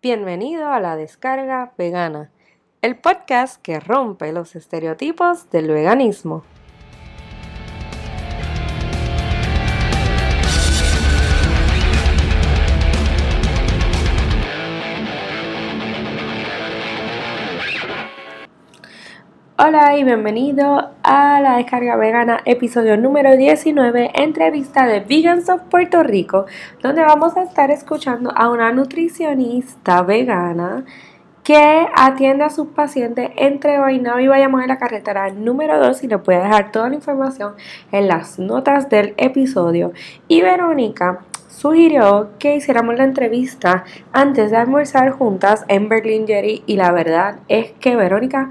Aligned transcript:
Bienvenido 0.00 0.68
a 0.68 0.78
la 0.78 0.94
descarga 0.94 1.72
vegana, 1.76 2.30
el 2.82 2.96
podcast 2.96 3.60
que 3.60 3.80
rompe 3.80 4.32
los 4.32 4.54
estereotipos 4.54 5.50
del 5.50 5.66
veganismo. 5.72 6.44
Hola 19.60 19.96
y 19.96 20.04
bienvenido 20.04 20.92
a 21.02 21.40
la 21.40 21.56
descarga 21.56 21.96
vegana, 21.96 22.38
episodio 22.44 22.96
número 22.96 23.36
19, 23.36 24.12
entrevista 24.14 24.86
de 24.86 25.00
Vegans 25.00 25.48
of 25.48 25.62
Puerto 25.62 26.04
Rico, 26.04 26.46
donde 26.80 27.02
vamos 27.02 27.36
a 27.36 27.42
estar 27.42 27.72
escuchando 27.72 28.30
a 28.36 28.50
una 28.50 28.70
nutricionista 28.70 30.02
vegana 30.02 30.84
que 31.42 31.88
atiende 31.92 32.44
a 32.44 32.50
sus 32.50 32.68
pacientes 32.68 33.30
entre 33.34 33.78
Guaynabo 33.78 34.20
y 34.20 34.28
Bayamón 34.28 34.62
en 34.62 34.68
la 34.68 34.78
carretera 34.78 35.28
número 35.30 35.80
2 35.80 36.04
y 36.04 36.06
les 36.06 36.22
voy 36.22 36.36
a 36.36 36.44
dejar 36.44 36.70
toda 36.70 36.90
la 36.90 36.94
información 36.94 37.54
en 37.90 38.06
las 38.06 38.38
notas 38.38 38.88
del 38.88 39.14
episodio. 39.16 39.92
Y 40.28 40.40
Verónica 40.40 41.24
sugirió 41.48 42.30
que 42.38 42.54
hiciéramos 42.54 42.94
la 42.94 43.02
entrevista 43.02 43.82
antes 44.12 44.52
de 44.52 44.56
almorzar 44.56 45.10
juntas 45.10 45.64
en 45.66 45.88
Berlin 45.88 46.28
Jerry 46.28 46.62
y 46.66 46.76
la 46.76 46.92
verdad 46.92 47.40
es 47.48 47.72
que 47.72 47.96
Verónica 47.96 48.50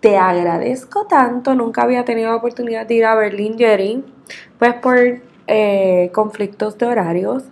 te 0.00 0.16
agradezco 0.16 1.06
tanto, 1.06 1.54
nunca 1.54 1.82
había 1.82 2.04
tenido 2.04 2.30
la 2.30 2.36
oportunidad 2.36 2.86
de 2.86 2.94
ir 2.94 3.04
a 3.04 3.14
Berlin 3.14 3.56
Jerry, 3.58 4.02
pues 4.58 4.74
por 4.74 4.96
eh, 5.46 6.10
conflictos 6.14 6.78
de 6.78 6.86
horarios, 6.86 7.44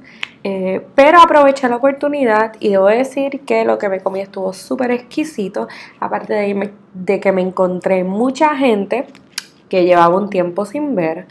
eh, 0.44 0.80
pero 0.94 1.20
aproveché 1.20 1.68
la 1.68 1.76
oportunidad 1.76 2.54
y 2.58 2.70
debo 2.70 2.86
decir 2.86 3.40
que 3.40 3.64
lo 3.64 3.76
que 3.76 3.88
me 3.88 4.00
comí 4.00 4.20
estuvo 4.20 4.52
súper 4.52 4.92
exquisito, 4.92 5.68
aparte 6.00 6.32
de, 6.32 6.72
de 6.94 7.20
que 7.20 7.32
me 7.32 7.42
encontré 7.42 8.02
mucha 8.04 8.56
gente 8.56 9.06
que 9.68 9.84
llevaba 9.84 10.16
un 10.16 10.30
tiempo 10.30 10.64
sin 10.64 10.94
ver. 10.94 11.26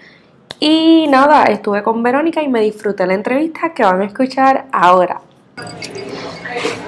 Y 0.59 1.07
nada, 1.09 1.45
estuve 1.45 1.83
con 1.83 2.03
Verónica 2.03 2.41
y 2.41 2.47
me 2.47 2.61
disfruté 2.61 3.07
la 3.07 3.13
entrevista 3.13 3.73
que 3.73 3.83
van 3.83 4.01
a 4.01 4.05
escuchar 4.05 4.65
ahora. 4.71 5.21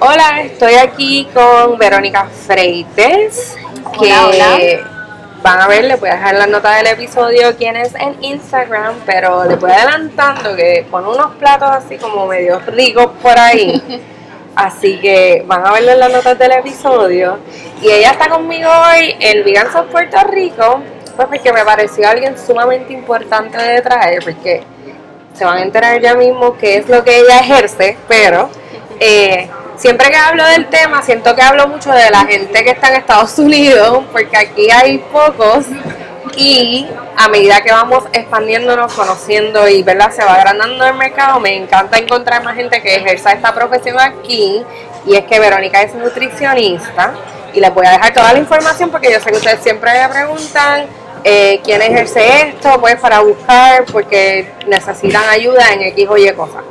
Hola, 0.01 0.41
estoy 0.43 0.75
aquí 0.75 1.27
con 1.33 1.77
Verónica 1.77 2.25
Freites 2.25 3.57
que 3.99 4.83
van 5.41 5.61
a 5.61 5.67
ver, 5.67 5.85
les 5.85 5.99
voy 5.99 6.09
a 6.09 6.13
dejar 6.13 6.35
la 6.35 6.47
nota 6.47 6.75
del 6.75 6.87
episodio 6.87 7.55
quién 7.57 7.75
es 7.75 7.95
en 7.95 8.21
Instagram, 8.23 8.95
pero 9.05 9.45
les 9.45 9.59
voy 9.59 9.71
adelantando 9.71 10.55
que 10.55 10.85
pone 10.89 11.07
unos 11.07 11.35
platos 11.35 11.69
así 11.71 11.97
como 11.97 12.27
medio 12.27 12.59
ricos 12.59 13.11
por 13.21 13.37
ahí. 13.37 13.81
Así 14.55 14.99
que 14.99 15.45
van 15.47 15.65
a 15.65 15.71
verlo 15.71 15.91
en 15.91 15.99
las 15.99 16.11
notas 16.11 16.37
del 16.37 16.51
episodio. 16.51 17.37
Y 17.81 17.89
ella 17.89 18.11
está 18.11 18.27
conmigo 18.27 18.69
hoy 18.69 19.15
en 19.19 19.45
Vegans 19.45 19.73
of 19.73 19.85
Puerto 19.89 20.17
Rico, 20.27 20.81
pues 21.15 21.27
porque 21.29 21.53
me 21.53 21.63
pareció 21.63 22.09
alguien 22.09 22.37
sumamente 22.37 22.91
importante 22.91 23.57
de 23.57 23.81
traer, 23.81 24.21
porque 24.21 24.63
se 25.33 25.45
van 25.45 25.59
a 25.59 25.61
enterar 25.61 26.01
ya 26.01 26.13
mismo 26.15 26.57
qué 26.57 26.77
es 26.77 26.89
lo 26.89 27.05
que 27.05 27.19
ella 27.19 27.39
ejerce, 27.39 27.97
pero 28.09 28.49
eh, 28.99 29.49
siempre 29.77 30.09
que 30.09 30.17
hablo 30.17 30.45
del 30.45 30.67
tema, 30.67 31.01
siento 31.01 31.35
que 31.35 31.41
hablo 31.41 31.67
mucho 31.67 31.91
de 31.91 32.09
la 32.09 32.25
gente 32.25 32.63
que 32.63 32.71
está 32.71 32.89
en 32.89 32.95
Estados 32.95 33.37
Unidos, 33.39 34.03
porque 34.11 34.37
aquí 34.37 34.69
hay 34.69 34.97
pocos 34.97 35.65
y 36.35 36.87
a 37.17 37.27
medida 37.27 37.61
que 37.61 37.71
vamos 37.71 38.05
expandiéndonos, 38.13 38.93
conociendo 38.93 39.67
y 39.67 39.83
¿verdad? 39.83 40.11
se 40.11 40.23
va 40.23 40.35
agrandando 40.35 40.85
el 40.85 40.93
mercado, 40.93 41.39
me 41.39 41.55
encanta 41.55 41.97
encontrar 41.97 42.43
más 42.43 42.55
gente 42.55 42.81
que 42.81 42.95
ejerza 42.95 43.33
esta 43.33 43.53
profesión 43.53 43.99
aquí. 43.99 44.63
Y 45.05 45.15
es 45.15 45.25
que 45.25 45.39
Verónica 45.39 45.81
es 45.81 45.93
nutricionista 45.95 47.13
y 47.53 47.59
les 47.59 47.73
voy 47.73 47.85
a 47.85 47.91
dejar 47.91 48.13
toda 48.13 48.33
la 48.33 48.39
información 48.39 48.89
porque 48.89 49.11
yo 49.11 49.19
sé 49.19 49.31
que 49.31 49.37
ustedes 49.37 49.61
siempre 49.61 49.91
me 49.91 50.07
preguntan 50.09 50.85
eh, 51.23 51.59
quién 51.63 51.81
ejerce 51.81 52.49
esto, 52.49 52.79
pues 52.79 52.95
para 52.97 53.19
buscar 53.19 53.85
porque 53.85 54.51
necesitan 54.67 55.23
ayuda 55.29 55.73
en 55.73 55.81
X 55.83 56.07
o 56.09 56.17
Y 56.17 56.31
cosas. 56.33 56.63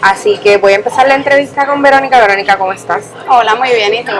Así 0.00 0.38
que 0.38 0.58
voy 0.58 0.72
a 0.72 0.76
empezar 0.76 1.08
la 1.08 1.14
entrevista 1.14 1.66
con 1.66 1.82
Verónica. 1.82 2.20
Verónica, 2.20 2.56
¿cómo 2.56 2.72
estás? 2.72 3.04
Hola, 3.28 3.56
muy 3.56 3.70
bien. 3.70 3.94
¿Y 3.94 4.04
tú? 4.04 4.12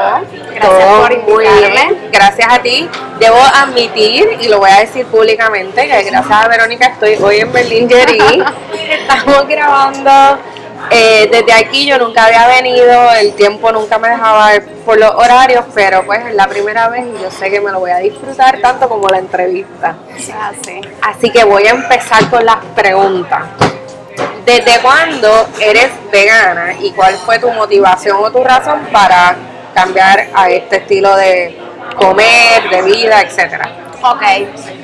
Gracias 0.55 0.95
por 1.01 1.13
invitarme. 1.13 2.11
Gracias 2.11 2.49
a 2.51 2.59
ti. 2.61 2.89
Debo 3.19 3.37
admitir, 3.37 4.39
y 4.41 4.49
lo 4.49 4.59
voy 4.59 4.71
a 4.71 4.81
decir 4.81 5.07
públicamente, 5.07 5.83
que 5.83 6.03
gracias 6.03 6.31
a 6.31 6.49
Verónica 6.49 6.87
estoy 6.87 7.17
hoy 7.23 7.39
en 7.41 7.53
Berlín 7.53 7.89
Jerry. 7.89 8.19
Estamos 8.91 9.47
grabando 9.49 10.39
eh, 10.91 11.29
desde 11.31 11.53
aquí. 11.53 11.87
Yo 11.87 11.99
nunca 11.99 12.27
había 12.27 12.47
venido, 12.49 13.13
el 13.13 13.35
tiempo 13.35 13.71
nunca 13.71 13.99
me 13.99 14.09
dejaba 14.09 14.49
ver 14.49 14.65
por 14.85 14.99
los 14.99 15.15
horarios, 15.15 15.65
pero 15.75 16.05
pues 16.05 16.27
es 16.27 16.35
la 16.35 16.49
primera 16.49 16.89
vez 16.89 17.05
y 17.07 17.23
yo 17.23 17.31
sé 17.31 17.51
que 17.51 17.61
me 17.61 17.71
lo 17.71 17.81
voy 17.81 17.91
a 17.91 17.99
disfrutar 17.99 18.61
tanto 18.61 18.89
como 18.89 19.09
la 19.09 19.19
entrevista. 19.19 19.97
Así. 20.41 20.81
Así 21.03 21.31
que 21.31 21.45
voy 21.45 21.67
a 21.67 21.71
empezar 21.71 22.29
con 22.31 22.45
las 22.45 22.65
preguntas. 22.75 23.43
¿Desde 24.45 24.81
cuándo 24.81 25.49
eres 25.61 25.91
vegana 26.11 26.75
y 26.81 26.93
cuál 26.93 27.15
fue 27.17 27.39
tu 27.39 27.51
motivación 27.51 28.19
o 28.23 28.31
tu 28.31 28.43
razón 28.43 28.89
para 28.93 29.37
cambiar 29.75 30.29
a 30.35 30.49
este 30.51 30.79
estilo 30.79 31.15
de 31.17 31.59
comer, 31.97 32.69
de 32.71 32.83
vida, 32.83 33.21
etcétera? 33.21 33.71
Ok, 34.01 34.23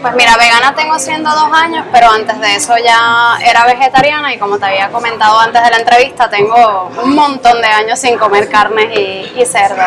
pues 0.03 0.15
mira, 0.17 0.37
vegana 0.37 0.75
tengo 0.75 0.99
siendo 0.99 1.31
dos 1.31 1.53
años, 1.53 1.87
pero 1.93 2.11
antes 2.11 2.39
de 2.41 2.57
eso 2.57 2.75
ya 2.77 3.39
era 3.45 3.65
vegetariana 3.65 4.35
y 4.35 4.39
como 4.39 4.59
te 4.59 4.67
había 4.67 4.89
comentado 4.89 5.39
antes 5.39 5.63
de 5.63 5.71
la 5.71 5.77
entrevista, 5.79 6.29
tengo 6.29 6.91
un 7.03 7.15
montón 7.15 7.63
de 7.63 7.69
años 7.69 7.99
sin 8.01 8.19
comer 8.19 8.49
carnes 8.49 8.91
y, 8.99 9.33
y 9.41 9.47
cerdo. 9.47 9.83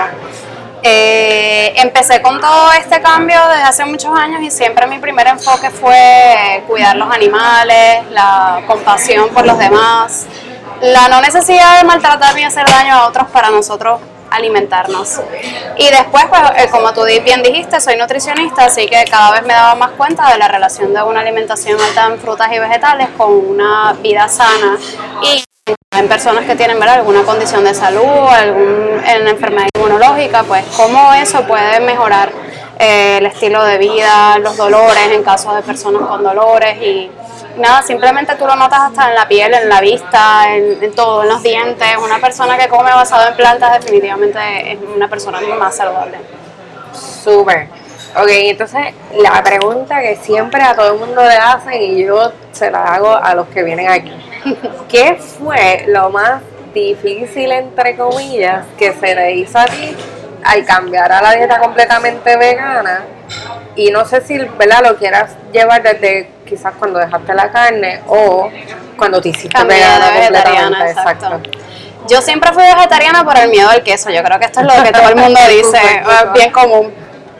Eh, 0.89 1.73
empecé 1.81 2.21
con 2.21 2.39
todo 2.39 2.71
este 2.71 3.01
cambio 3.01 3.37
desde 3.49 3.63
hace 3.63 3.83
muchos 3.83 4.17
años 4.17 4.41
y 4.41 4.49
siempre 4.49 4.87
mi 4.87 4.99
primer 4.99 5.27
enfoque 5.27 5.69
fue 5.69 6.63
cuidar 6.65 6.95
los 6.95 7.13
animales, 7.13 8.09
la 8.11 8.61
compasión 8.65 9.27
por 9.29 9.45
los 9.45 9.57
demás, 9.57 10.27
la 10.81 11.09
no 11.09 11.19
necesidad 11.19 11.79
de 11.79 11.83
maltratar 11.85 12.35
ni 12.35 12.45
hacer 12.45 12.65
daño 12.65 12.93
a 12.93 13.07
otros 13.09 13.27
para 13.31 13.49
nosotros 13.49 13.99
alimentarnos. 14.31 15.19
Y 15.75 15.89
después, 15.89 16.23
pues, 16.29 16.41
eh, 16.55 16.69
como 16.71 16.93
tú 16.93 17.01
bien 17.03 17.43
dijiste, 17.43 17.81
soy 17.81 17.97
nutricionista, 17.97 18.65
así 18.65 18.87
que 18.87 19.03
cada 19.11 19.31
vez 19.31 19.41
me 19.41 19.53
daba 19.53 19.75
más 19.75 19.91
cuenta 19.91 20.31
de 20.31 20.37
la 20.37 20.47
relación 20.47 20.93
de 20.93 21.03
una 21.03 21.19
alimentación 21.19 21.81
alta 21.81 22.05
en 22.05 22.17
frutas 22.17 22.49
y 22.53 22.59
vegetales 22.59 23.09
con 23.17 23.33
una 23.33 23.91
vida 24.01 24.29
sana 24.29 24.77
y 25.21 25.46
en 25.91 26.07
personas 26.07 26.45
que 26.45 26.55
tienen 26.55 26.81
alguna 26.81 27.23
condición 27.23 27.63
de 27.63 27.73
salud, 27.73 28.27
alguna 28.29 29.29
enfermedad 29.29 29.67
inmunológica, 29.75 30.43
pues 30.43 30.63
cómo 30.75 31.13
eso 31.13 31.45
puede 31.47 31.79
mejorar 31.79 32.29
eh, 32.79 33.17
el 33.17 33.25
estilo 33.25 33.63
de 33.63 33.77
vida, 33.77 34.37
los 34.39 34.55
dolores 34.55 35.09
en 35.11 35.23
caso 35.23 35.53
de 35.55 35.63
personas 35.63 36.03
con 36.03 36.23
dolores 36.23 36.77
y 36.81 37.09
nada, 37.57 37.81
simplemente 37.81 38.35
tú 38.35 38.45
lo 38.45 38.55
notas 38.55 38.81
hasta 38.81 39.09
en 39.09 39.15
la 39.15 39.27
piel, 39.27 39.53
en 39.53 39.69
la 39.69 39.81
vista, 39.81 40.55
en, 40.55 40.91
todo, 40.93 41.23
en 41.23 41.29
los 41.29 41.41
dientes. 41.41 41.87
Una 42.03 42.19
persona 42.19 42.57
que 42.57 42.67
come 42.67 42.91
basado 42.91 43.29
en 43.29 43.35
plantas 43.35 43.79
definitivamente 43.79 44.39
es 44.73 44.79
una 44.95 45.07
persona 45.07 45.39
más 45.57 45.75
saludable. 45.75 46.19
Súper. 46.93 47.69
Ok, 48.15 48.29
entonces 48.29 48.93
la 49.15 49.43
pregunta 49.43 50.01
que 50.01 50.15
siempre 50.15 50.61
a 50.61 50.75
todo 50.75 50.93
el 50.93 50.99
mundo 50.99 51.21
le 51.23 51.35
hacen 51.35 51.81
y 51.81 52.05
yo 52.05 52.31
se 52.51 52.71
la 52.71 52.83
hago 52.83 53.15
a 53.15 53.33
los 53.35 53.47
que 53.47 53.63
vienen 53.63 53.89
aquí. 53.89 54.26
¿Qué 54.89 55.15
fue 55.15 55.85
lo 55.87 56.09
más 56.09 56.41
difícil, 56.73 57.51
entre 57.51 57.95
comillas, 57.95 58.65
que 58.77 58.93
se 58.93 59.15
le 59.15 59.35
hizo 59.35 59.57
a 59.57 59.65
ti 59.65 59.95
al 60.43 60.65
cambiar 60.65 61.11
a 61.11 61.21
la 61.21 61.31
dieta 61.33 61.59
completamente 61.59 62.37
vegana? 62.37 63.03
Y 63.75 63.91
no 63.91 64.05
sé 64.05 64.21
si 64.21 64.37
¿verdad? 64.37 64.81
lo 64.83 64.97
quieras 64.97 65.35
llevar 65.51 65.83
desde 65.83 66.29
quizás 66.45 66.73
cuando 66.79 66.99
dejaste 66.99 67.33
la 67.33 67.51
carne 67.51 68.01
o 68.07 68.49
cuando 68.97 69.21
te 69.21 69.29
hiciste 69.29 69.63
vegana, 69.63 70.11
vegetariana. 70.11 70.89
Exacto. 70.89 71.41
Yo 72.07 72.21
siempre 72.21 72.53
fui 72.53 72.63
vegetariana 72.63 73.23
por 73.23 73.37
el 73.37 73.49
miedo 73.49 73.69
al 73.69 73.83
queso. 73.83 74.09
Yo 74.09 74.23
creo 74.23 74.39
que 74.39 74.45
esto 74.45 74.61
es 74.61 74.65
lo 74.65 74.83
que 74.83 74.91
todo 74.91 75.09
el 75.09 75.15
mundo 75.15 75.39
dice, 75.49 75.79
bien 76.33 76.51
común. 76.51 76.93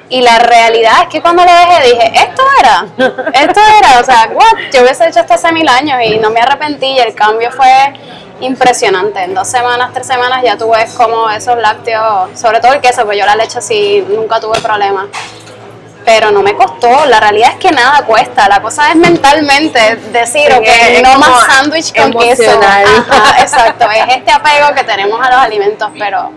Y 0.09 0.21
la 0.21 0.39
realidad 0.39 0.93
es 1.03 1.09
que 1.09 1.21
cuando 1.21 1.43
lo 1.43 1.51
dejé 1.51 1.89
dije, 1.89 2.11
esto 2.15 2.41
era, 2.61 2.85
esto 3.33 3.59
era, 3.79 3.99
o 3.99 4.03
sea, 4.03 4.29
what? 4.33 4.71
yo 4.73 4.81
hubiese 4.83 5.07
hecho 5.07 5.19
esto 5.19 5.33
hace 5.33 5.51
mil 5.51 5.67
años 5.67 5.99
y 6.01 6.17
no 6.17 6.29
me 6.29 6.39
arrepentí 6.39 6.85
y 6.85 6.99
el 6.99 7.13
cambio 7.13 7.51
fue 7.51 7.93
impresionante. 8.39 9.23
En 9.23 9.33
dos 9.33 9.47
semanas, 9.47 9.91
tres 9.93 10.07
semanas 10.07 10.41
ya 10.43 10.57
tú 10.57 10.69
ves 10.69 10.93
como 10.93 11.29
esos 11.29 11.57
lácteos, 11.57 12.39
sobre 12.39 12.61
todo 12.61 12.73
el 12.73 12.81
queso, 12.81 13.05
pues 13.05 13.17
yo 13.17 13.25
la 13.25 13.35
leche 13.35 13.61
sí 13.61 14.05
nunca 14.07 14.39
tuve 14.39 14.61
problemas. 14.61 15.07
Pero 16.05 16.31
no 16.31 16.41
me 16.41 16.55
costó, 16.55 17.05
la 17.05 17.19
realidad 17.19 17.51
es 17.51 17.57
que 17.57 17.69
nada 17.69 18.05
cuesta, 18.05 18.47
la 18.47 18.61
cosa 18.61 18.89
es 18.89 18.95
mentalmente 18.95 19.97
decir, 20.13 20.53
ok, 20.53 21.03
no 21.03 21.19
más 21.19 21.45
sándwich 21.47 21.93
con 21.93 22.13
queso. 22.13 22.61
exacto, 23.41 23.91
es 23.91 24.15
este 24.15 24.31
apego 24.31 24.73
que 24.73 24.85
tenemos 24.85 25.19
a 25.19 25.29
los 25.29 25.39
alimentos, 25.39 25.89
pero 25.99 26.31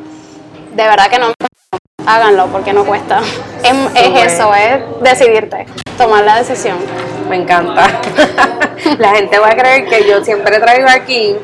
de 0.72 0.82
verdad 0.82 1.06
que 1.06 1.20
no 1.20 1.32
háganlo 2.06 2.46
porque 2.48 2.72
no 2.72 2.84
cuesta. 2.84 3.20
Es, 3.62 4.32
eso, 4.32 4.54
es 4.54 5.02
decidirte, 5.02 5.66
tomar 5.96 6.24
la 6.24 6.36
decisión. 6.38 6.78
Me 7.28 7.36
encanta. 7.36 7.86
la 8.98 9.10
gente 9.10 9.38
va 9.38 9.48
a 9.48 9.56
creer 9.56 9.86
que 9.86 10.08
yo 10.08 10.24
siempre 10.24 10.58
traigo 10.58 10.88
aquí 10.88 11.36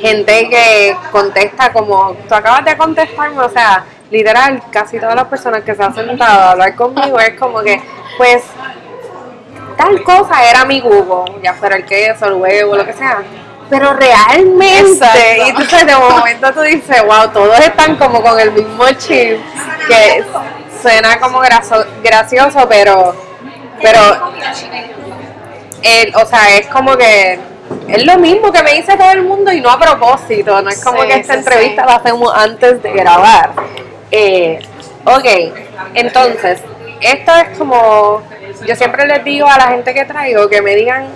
gente 0.00 0.48
que 0.48 0.96
contesta 1.10 1.72
como 1.72 2.14
tú 2.28 2.34
acabas 2.34 2.64
de 2.64 2.76
contestarme, 2.76 3.40
o 3.40 3.48
sea, 3.48 3.84
literal, 4.10 4.62
casi 4.70 4.98
todas 4.98 5.14
las 5.14 5.26
personas 5.26 5.62
que 5.64 5.74
se 5.74 5.82
han 5.82 5.94
sentado 5.94 6.40
a 6.40 6.50
hablar 6.52 6.74
conmigo 6.74 7.18
es 7.18 7.38
como 7.38 7.60
que, 7.62 7.82
pues, 8.16 8.44
tal 9.76 10.02
cosa 10.02 10.48
era 10.48 10.64
mi 10.64 10.80
Google, 10.80 11.40
ya 11.42 11.54
fuera 11.54 11.76
el 11.76 11.84
queso, 11.84 12.26
el 12.26 12.34
huevo, 12.34 12.76
lo 12.76 12.86
que 12.86 12.92
sea. 12.92 13.22
Pero 13.70 13.92
realmente, 13.92 15.06
y 15.44 15.48
entonces 15.50 15.86
de 15.86 15.94
momento 15.94 16.52
tú 16.54 16.60
dices, 16.62 17.02
wow, 17.04 17.28
todos 17.32 17.58
están 17.60 17.96
como 17.96 18.22
con 18.22 18.40
el 18.40 18.52
mismo 18.52 18.88
chip, 18.92 19.38
que 19.86 20.24
suena 20.80 21.18
como 21.20 21.40
gracioso, 22.02 22.66
pero, 22.68 23.14
pero, 23.82 24.32
el, 25.82 26.16
o 26.16 26.24
sea, 26.24 26.56
es 26.56 26.66
como 26.68 26.96
que 26.96 27.38
es 27.88 28.06
lo 28.06 28.18
mismo 28.18 28.50
que 28.50 28.62
me 28.62 28.72
dice 28.74 28.96
todo 28.96 29.10
el 29.10 29.22
mundo 29.22 29.52
y 29.52 29.60
no 29.60 29.70
a 29.70 29.78
propósito, 29.78 30.60
no 30.62 30.70
es 30.70 30.82
como 30.82 31.02
que 31.02 31.14
esta 31.14 31.34
entrevista 31.34 31.84
la 31.84 31.96
hacemos 31.96 32.32
antes 32.34 32.82
de 32.82 32.92
grabar. 32.92 33.50
Eh, 34.10 34.60
ok, 35.04 35.26
entonces, 35.94 36.60
esto 37.00 37.32
es 37.34 37.58
como, 37.58 38.22
yo 38.66 38.74
siempre 38.76 39.06
les 39.06 39.24
digo 39.24 39.46
a 39.46 39.58
la 39.58 39.68
gente 39.68 39.92
que 39.92 40.04
traigo 40.04 40.48
que 40.48 40.62
me 40.62 40.74
digan 40.74 41.08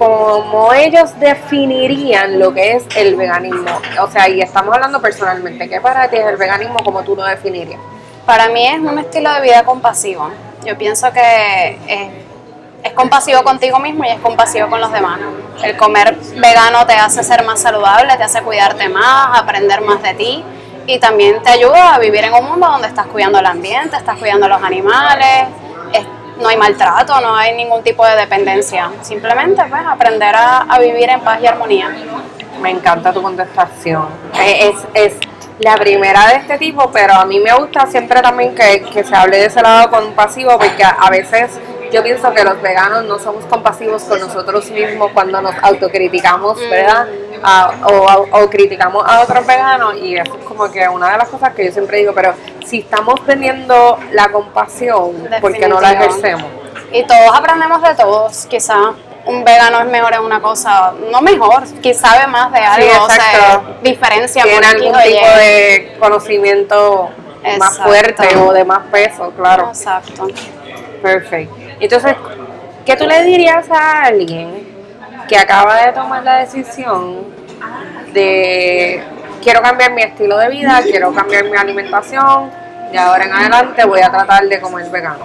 cómo 0.00 0.72
ellos 0.72 1.10
definirían 1.20 2.38
lo 2.38 2.54
que 2.54 2.72
es 2.76 2.84
el 2.96 3.16
veganismo. 3.16 3.78
O 4.00 4.10
sea, 4.10 4.30
y 4.30 4.40
estamos 4.40 4.74
hablando 4.74 4.98
personalmente, 4.98 5.68
¿qué 5.68 5.78
para 5.78 6.08
ti 6.08 6.16
es 6.16 6.24
el 6.24 6.38
veganismo 6.38 6.78
como 6.82 7.02
tú 7.02 7.14
lo 7.14 7.22
definirías? 7.22 7.78
Para 8.24 8.48
mí 8.48 8.66
es 8.66 8.80
un 8.80 8.98
estilo 8.98 9.30
de 9.34 9.42
vida 9.42 9.62
compasivo. 9.62 10.30
Yo 10.64 10.78
pienso 10.78 11.12
que 11.12 11.78
es, 11.86 12.12
es 12.82 12.92
compasivo 12.94 13.42
contigo 13.42 13.78
mismo 13.78 14.02
y 14.06 14.08
es 14.08 14.20
compasivo 14.20 14.70
con 14.70 14.80
los 14.80 14.90
demás. 14.90 15.20
El 15.62 15.76
comer 15.76 16.16
vegano 16.34 16.86
te 16.86 16.94
hace 16.94 17.22
ser 17.22 17.44
más 17.44 17.60
saludable, 17.60 18.16
te 18.16 18.22
hace 18.22 18.40
cuidarte 18.40 18.88
más, 18.88 19.38
aprender 19.38 19.82
más 19.82 20.02
de 20.02 20.14
ti 20.14 20.42
y 20.86 20.98
también 20.98 21.42
te 21.42 21.50
ayuda 21.50 21.96
a 21.96 21.98
vivir 21.98 22.24
en 22.24 22.32
un 22.32 22.46
mundo 22.46 22.66
donde 22.68 22.88
estás 22.88 23.06
cuidando 23.06 23.38
el 23.38 23.44
ambiente, 23.44 23.98
estás 23.98 24.16
cuidando 24.16 24.48
los 24.48 24.62
animales, 24.62 25.48
no 26.40 26.48
hay 26.48 26.56
maltrato, 26.56 27.20
no 27.20 27.34
hay 27.34 27.54
ningún 27.54 27.82
tipo 27.82 28.04
de 28.06 28.16
dependencia. 28.16 28.90
Simplemente 29.02 29.62
pues 29.68 29.82
aprender 29.86 30.34
a, 30.36 30.78
vivir 30.80 31.08
en 31.10 31.20
paz 31.20 31.40
y 31.42 31.46
armonía. 31.46 31.90
Me 32.60 32.70
encanta 32.70 33.12
tu 33.12 33.22
contestación. 33.22 34.08
Es, 34.44 34.76
es 34.94 35.14
la 35.60 35.76
primera 35.76 36.26
de 36.28 36.36
este 36.36 36.58
tipo, 36.58 36.90
pero 36.90 37.14
a 37.14 37.24
mí 37.24 37.38
me 37.38 37.52
gusta 37.54 37.86
siempre 37.86 38.20
también 38.22 38.54
que, 38.54 38.82
que 38.82 39.04
se 39.04 39.14
hable 39.14 39.38
de 39.38 39.46
ese 39.46 39.60
lado 39.60 39.90
compasivo, 39.90 40.58
porque 40.58 40.82
a 40.82 41.10
veces 41.10 41.60
yo 41.92 42.02
pienso 42.02 42.32
que 42.32 42.44
los 42.44 42.60
veganos 42.62 43.04
no 43.04 43.18
somos 43.18 43.44
compasivos 43.46 44.04
con 44.04 44.20
nosotros 44.20 44.70
mismos 44.70 45.10
cuando 45.12 45.42
nos 45.42 45.54
autocriticamos, 45.62 46.58
¿verdad? 46.70 47.08
O, 48.32 48.50
criticamos 48.50 49.04
a 49.06 49.20
otros 49.20 49.46
veganos 49.46 49.96
y 49.96 50.16
eso 50.16 50.36
es 50.38 50.44
como 50.44 50.70
que 50.70 50.88
una 50.88 51.12
de 51.12 51.18
las 51.18 51.28
cosas 51.28 51.54
que 51.54 51.66
yo 51.66 51.72
siempre 51.72 51.98
digo, 51.98 52.12
pero 52.14 52.34
si 52.66 52.80
estamos 52.80 53.24
teniendo 53.24 53.98
la 54.12 54.30
compasión, 54.30 55.28
¿por 55.40 55.52
qué 55.52 55.68
no 55.68 55.80
la 55.80 55.92
ejercemos? 55.92 56.46
Y 56.92 57.04
todos 57.04 57.34
aprendemos 57.34 57.82
de 57.82 57.94
todos, 57.94 58.46
quizá 58.46 58.94
un 59.26 59.44
vegano 59.44 59.80
es 59.80 59.86
mejor 59.86 60.14
en 60.14 60.20
una 60.20 60.40
cosa, 60.40 60.92
no 61.10 61.20
mejor, 61.20 61.64
quizá 61.80 62.08
sabe 62.10 62.26
más 62.26 62.52
de 62.52 62.60
algo, 62.60 63.04
o 63.04 63.10
sea, 63.10 63.62
diferencia 63.82 64.42
Tiene 64.42 64.66
algún 64.66 65.02
tipo 65.02 65.26
de 65.26 65.96
conocimiento 66.00 67.10
más 67.58 67.78
fuerte 67.78 68.36
o 68.36 68.52
de 68.52 68.64
más 68.64 68.86
peso, 68.90 69.32
claro. 69.36 69.68
Exacto. 69.68 70.28
Perfecto. 71.02 71.54
Entonces, 71.78 72.14
¿qué 72.84 72.96
tú 72.96 73.06
le 73.06 73.22
dirías 73.24 73.70
a 73.70 74.04
alguien 74.04 74.69
que 75.30 75.38
acaba 75.38 75.86
de 75.86 75.92
tomar 75.92 76.24
la 76.24 76.38
decisión 76.38 77.18
de 78.12 79.00
quiero 79.40 79.62
cambiar 79.62 79.92
mi 79.92 80.02
estilo 80.02 80.36
de 80.36 80.48
vida, 80.48 80.80
quiero 80.82 81.14
cambiar 81.14 81.44
mi 81.44 81.56
alimentación, 81.56 82.50
y 82.92 82.96
ahora 82.96 83.26
en 83.26 83.32
adelante 83.32 83.84
voy 83.84 84.00
a 84.00 84.10
tratar 84.10 84.48
de 84.48 84.60
comer 84.60 84.90
vegano? 84.90 85.24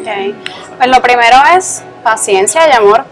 Okay. 0.00 0.40
Pues 0.76 0.88
lo 0.88 1.02
primero 1.02 1.36
es 1.56 1.82
paciencia 2.04 2.68
y 2.68 2.72
amor 2.72 3.04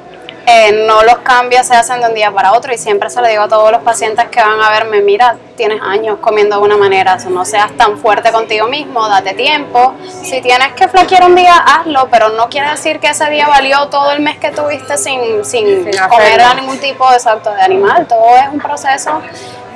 eh, 0.51 0.87
no 0.87 1.03
los 1.03 1.19
cambios 1.19 1.67
se 1.67 1.75
hacen 1.75 2.01
de 2.01 2.07
un 2.07 2.15
día 2.15 2.31
para 2.31 2.55
otro 2.55 2.73
y 2.73 2.79
siempre 2.79 3.11
se 3.11 3.21
lo 3.21 3.29
digo 3.29 3.43
a 3.43 3.49
todos 3.49 3.71
los 3.71 3.83
pacientes 3.83 4.29
que 4.29 4.41
van 4.41 4.59
a 4.63 4.71
verme, 4.71 5.03
mira, 5.03 5.37
tienes 5.59 5.79
años 5.83 6.21
comiendo 6.23 6.57
de 6.57 6.63
una 6.63 6.79
manera, 6.79 7.19
no 7.29 7.45
seas 7.45 7.71
tan 7.73 7.99
fuerte 7.99 8.33
contigo 8.33 8.67
mismo, 8.67 9.07
date 9.11 9.35
tiempo, 9.35 9.93
si 10.23 10.41
tienes 10.41 10.73
que 10.73 10.89
flaquear 10.89 11.25
un 11.25 11.35
día, 11.35 11.55
hazlo, 11.55 12.09
pero 12.11 12.31
no 12.31 12.49
quiere 12.49 12.71
decir 12.71 12.99
que 12.99 13.09
ese 13.09 13.29
día 13.29 13.47
valió 13.47 13.89
todo 13.89 14.11
el 14.13 14.21
mes 14.21 14.39
que 14.39 14.51
tuviste 14.51 14.97
sin, 14.97 15.45
sin, 15.45 15.85
comer 16.09 16.41
a 16.41 16.55
ningún 16.55 16.79
tipo 16.79 17.11
de 17.13 17.21
salto 17.21 17.51
de 17.53 17.61
animal, 17.61 18.07
todo 18.07 18.35
es 18.37 18.49
un 18.51 18.59
proceso 18.59 19.21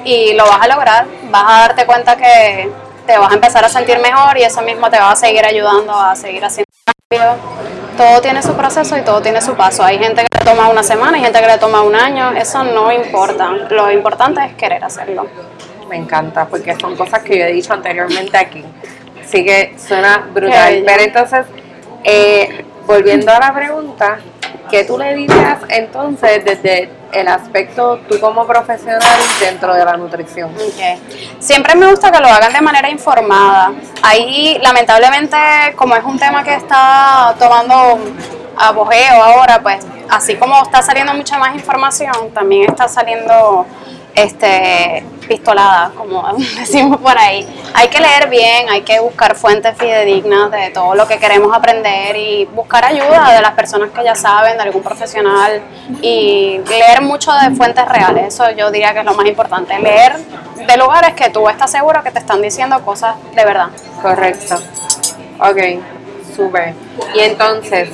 y 0.06 0.32
lo 0.32 0.46
vas 0.46 0.62
a 0.62 0.69
lograr, 0.69 1.06
vas 1.24 1.44
a 1.46 1.60
darte 1.69 1.84
cuenta 1.84 2.16
que 2.16 2.72
te 3.06 3.19
vas 3.19 3.30
a 3.30 3.34
empezar 3.34 3.62
a 3.62 3.69
sentir 3.69 3.98
mejor 3.98 4.38
y 4.38 4.44
eso 4.44 4.62
mismo 4.62 4.88
te 4.88 4.98
va 4.98 5.10
a 5.10 5.16
seguir 5.16 5.44
ayudando 5.44 5.92
a 5.94 6.16
seguir 6.16 6.42
haciendo 6.42 6.70
cambios 7.10 7.81
todo 7.97 8.21
tiene 8.21 8.43
su 8.43 8.55
proceso 8.55 8.97
y 8.97 9.03
todo 9.03 9.21
tiene 9.21 9.41
su 9.41 9.55
paso. 9.55 9.83
Hay 9.83 9.99
gente 9.99 10.23
que 10.23 10.39
le 10.39 10.44
toma 10.44 10.69
una 10.69 10.83
semana, 10.83 11.17
hay 11.17 11.23
gente 11.25 11.41
que 11.41 11.47
le 11.47 11.59
toma 11.59 11.83
un 11.83 11.94
año, 11.94 12.33
eso 12.33 12.62
no 12.65 12.93
importa. 12.93 13.50
Lo 13.71 13.91
importante 13.91 14.44
es 14.44 14.55
querer 14.55 14.83
hacerlo. 14.85 15.27
Me 15.89 15.97
encanta, 15.97 16.47
porque 16.47 16.75
son 16.79 16.97
cosas 16.97 17.23
que 17.23 17.39
yo 17.39 17.44
he 17.44 17.53
dicho 17.53 17.73
anteriormente 17.73 18.37
aquí. 18.37 18.65
Así 19.21 19.44
que 19.44 19.75
suena 19.79 20.29
brutal. 20.33 20.83
Pero 20.87 21.03
entonces, 21.03 21.47
eh, 22.05 22.65
volviendo 22.87 23.33
a 23.33 23.39
la 23.39 23.55
pregunta, 23.55 24.19
¿qué 24.72 24.84
tú 24.84 24.96
le 24.96 25.14
dirías 25.14 25.58
entonces 25.69 26.42
desde 26.46 26.88
el 27.12 27.28
aspecto 27.28 28.00
tú 28.08 28.19
como 28.19 28.46
profesional 28.46 29.02
dentro 29.38 29.74
de 29.74 29.84
la 29.84 29.98
nutrición? 29.98 30.50
Siempre 31.38 31.74
me 31.74 31.90
gusta 31.90 32.10
que 32.10 32.19
lo 32.19 32.26
hagan 32.28 32.54
de 32.54 32.62
manera 32.62 32.88
informada. 32.88 33.72
Ahí, 34.02 34.58
lamentablemente, 34.62 35.36
como 35.76 35.94
es 35.94 36.02
un 36.02 36.19
tema 36.19 36.42
que 36.42 36.54
está 36.54 37.34
tomando 37.38 37.98
apogeo 38.56 39.22
ahora, 39.22 39.62
pues 39.62 39.86
así 40.08 40.36
como 40.36 40.62
está 40.62 40.80
saliendo 40.80 41.12
mucha 41.12 41.36
más 41.36 41.54
información, 41.54 42.30
también 42.32 42.70
está 42.70 42.88
saliendo 42.88 43.66
este, 44.14 45.04
pistolada, 45.32 45.93
como 45.96 46.23
decimos 46.58 47.00
por 47.00 47.17
ahí. 47.17 47.46
Hay 47.75 47.88
que 47.88 48.00
leer 48.00 48.29
bien, 48.29 48.69
hay 48.69 48.82
que 48.82 49.00
buscar 49.00 49.34
fuentes 49.34 49.76
fidedignas 49.79 50.50
de 50.50 50.70
todo 50.70 50.94
lo 50.94 51.06
que 51.08 51.19
queremos 51.19 51.56
aprender 51.56 52.14
y 52.17 52.44
buscar 52.44 52.84
ayuda 52.84 53.32
de 53.32 53.40
las 53.40 53.52
personas 53.52 53.90
que 53.93 54.05
ya 54.05 54.14
saben, 54.14 54.58
de 54.58 54.62
algún 54.64 54.82
profesional 54.82 55.62
y 56.02 56.61
leer 56.69 57.00
mucho 57.00 57.32
de 57.32 57.55
fuentes 57.55 57.88
reales. 57.88 58.34
Eso 58.34 58.50
yo 58.50 58.70
diría 58.70 58.93
que 58.93 58.99
es 59.00 59.05
lo 59.06 59.14
más 59.14 59.26
importante. 59.26 59.79
Leer 59.79 60.19
de 60.67 60.76
lugares 60.76 61.14
que 61.14 61.31
tú 61.31 61.49
estás 61.49 61.70
seguro 61.70 62.02
que 62.02 62.11
te 62.11 62.19
están 62.19 62.43
diciendo 62.43 62.79
cosas 62.84 63.17
de 63.34 63.44
verdad. 63.44 63.69
Correcto. 64.03 64.56
Ok, 65.41 65.58
súper. 66.36 66.74
Y 67.15 67.20
entonces, 67.20 67.89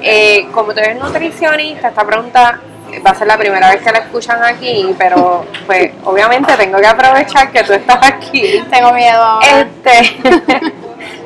eh, 0.00 0.46
como 0.52 0.72
tú 0.72 0.78
eres 0.78 0.96
nutricionista, 0.96 1.88
esta 1.88 2.04
pregunta 2.04 2.60
va 3.04 3.10
a 3.10 3.14
ser 3.14 3.26
la 3.26 3.38
primera 3.38 3.70
vez 3.70 3.82
que 3.82 3.92
la 3.92 3.98
escuchan 3.98 4.42
aquí, 4.42 4.94
pero 4.98 5.46
pues 5.66 5.92
obviamente 6.04 6.52
tengo 6.56 6.78
que 6.78 6.86
aprovechar 6.86 7.50
que 7.50 7.62
tú 7.64 7.72
estás 7.72 7.98
aquí. 8.02 8.62
Tengo 8.70 8.92
miedo. 8.92 9.40
Este, 9.42 10.18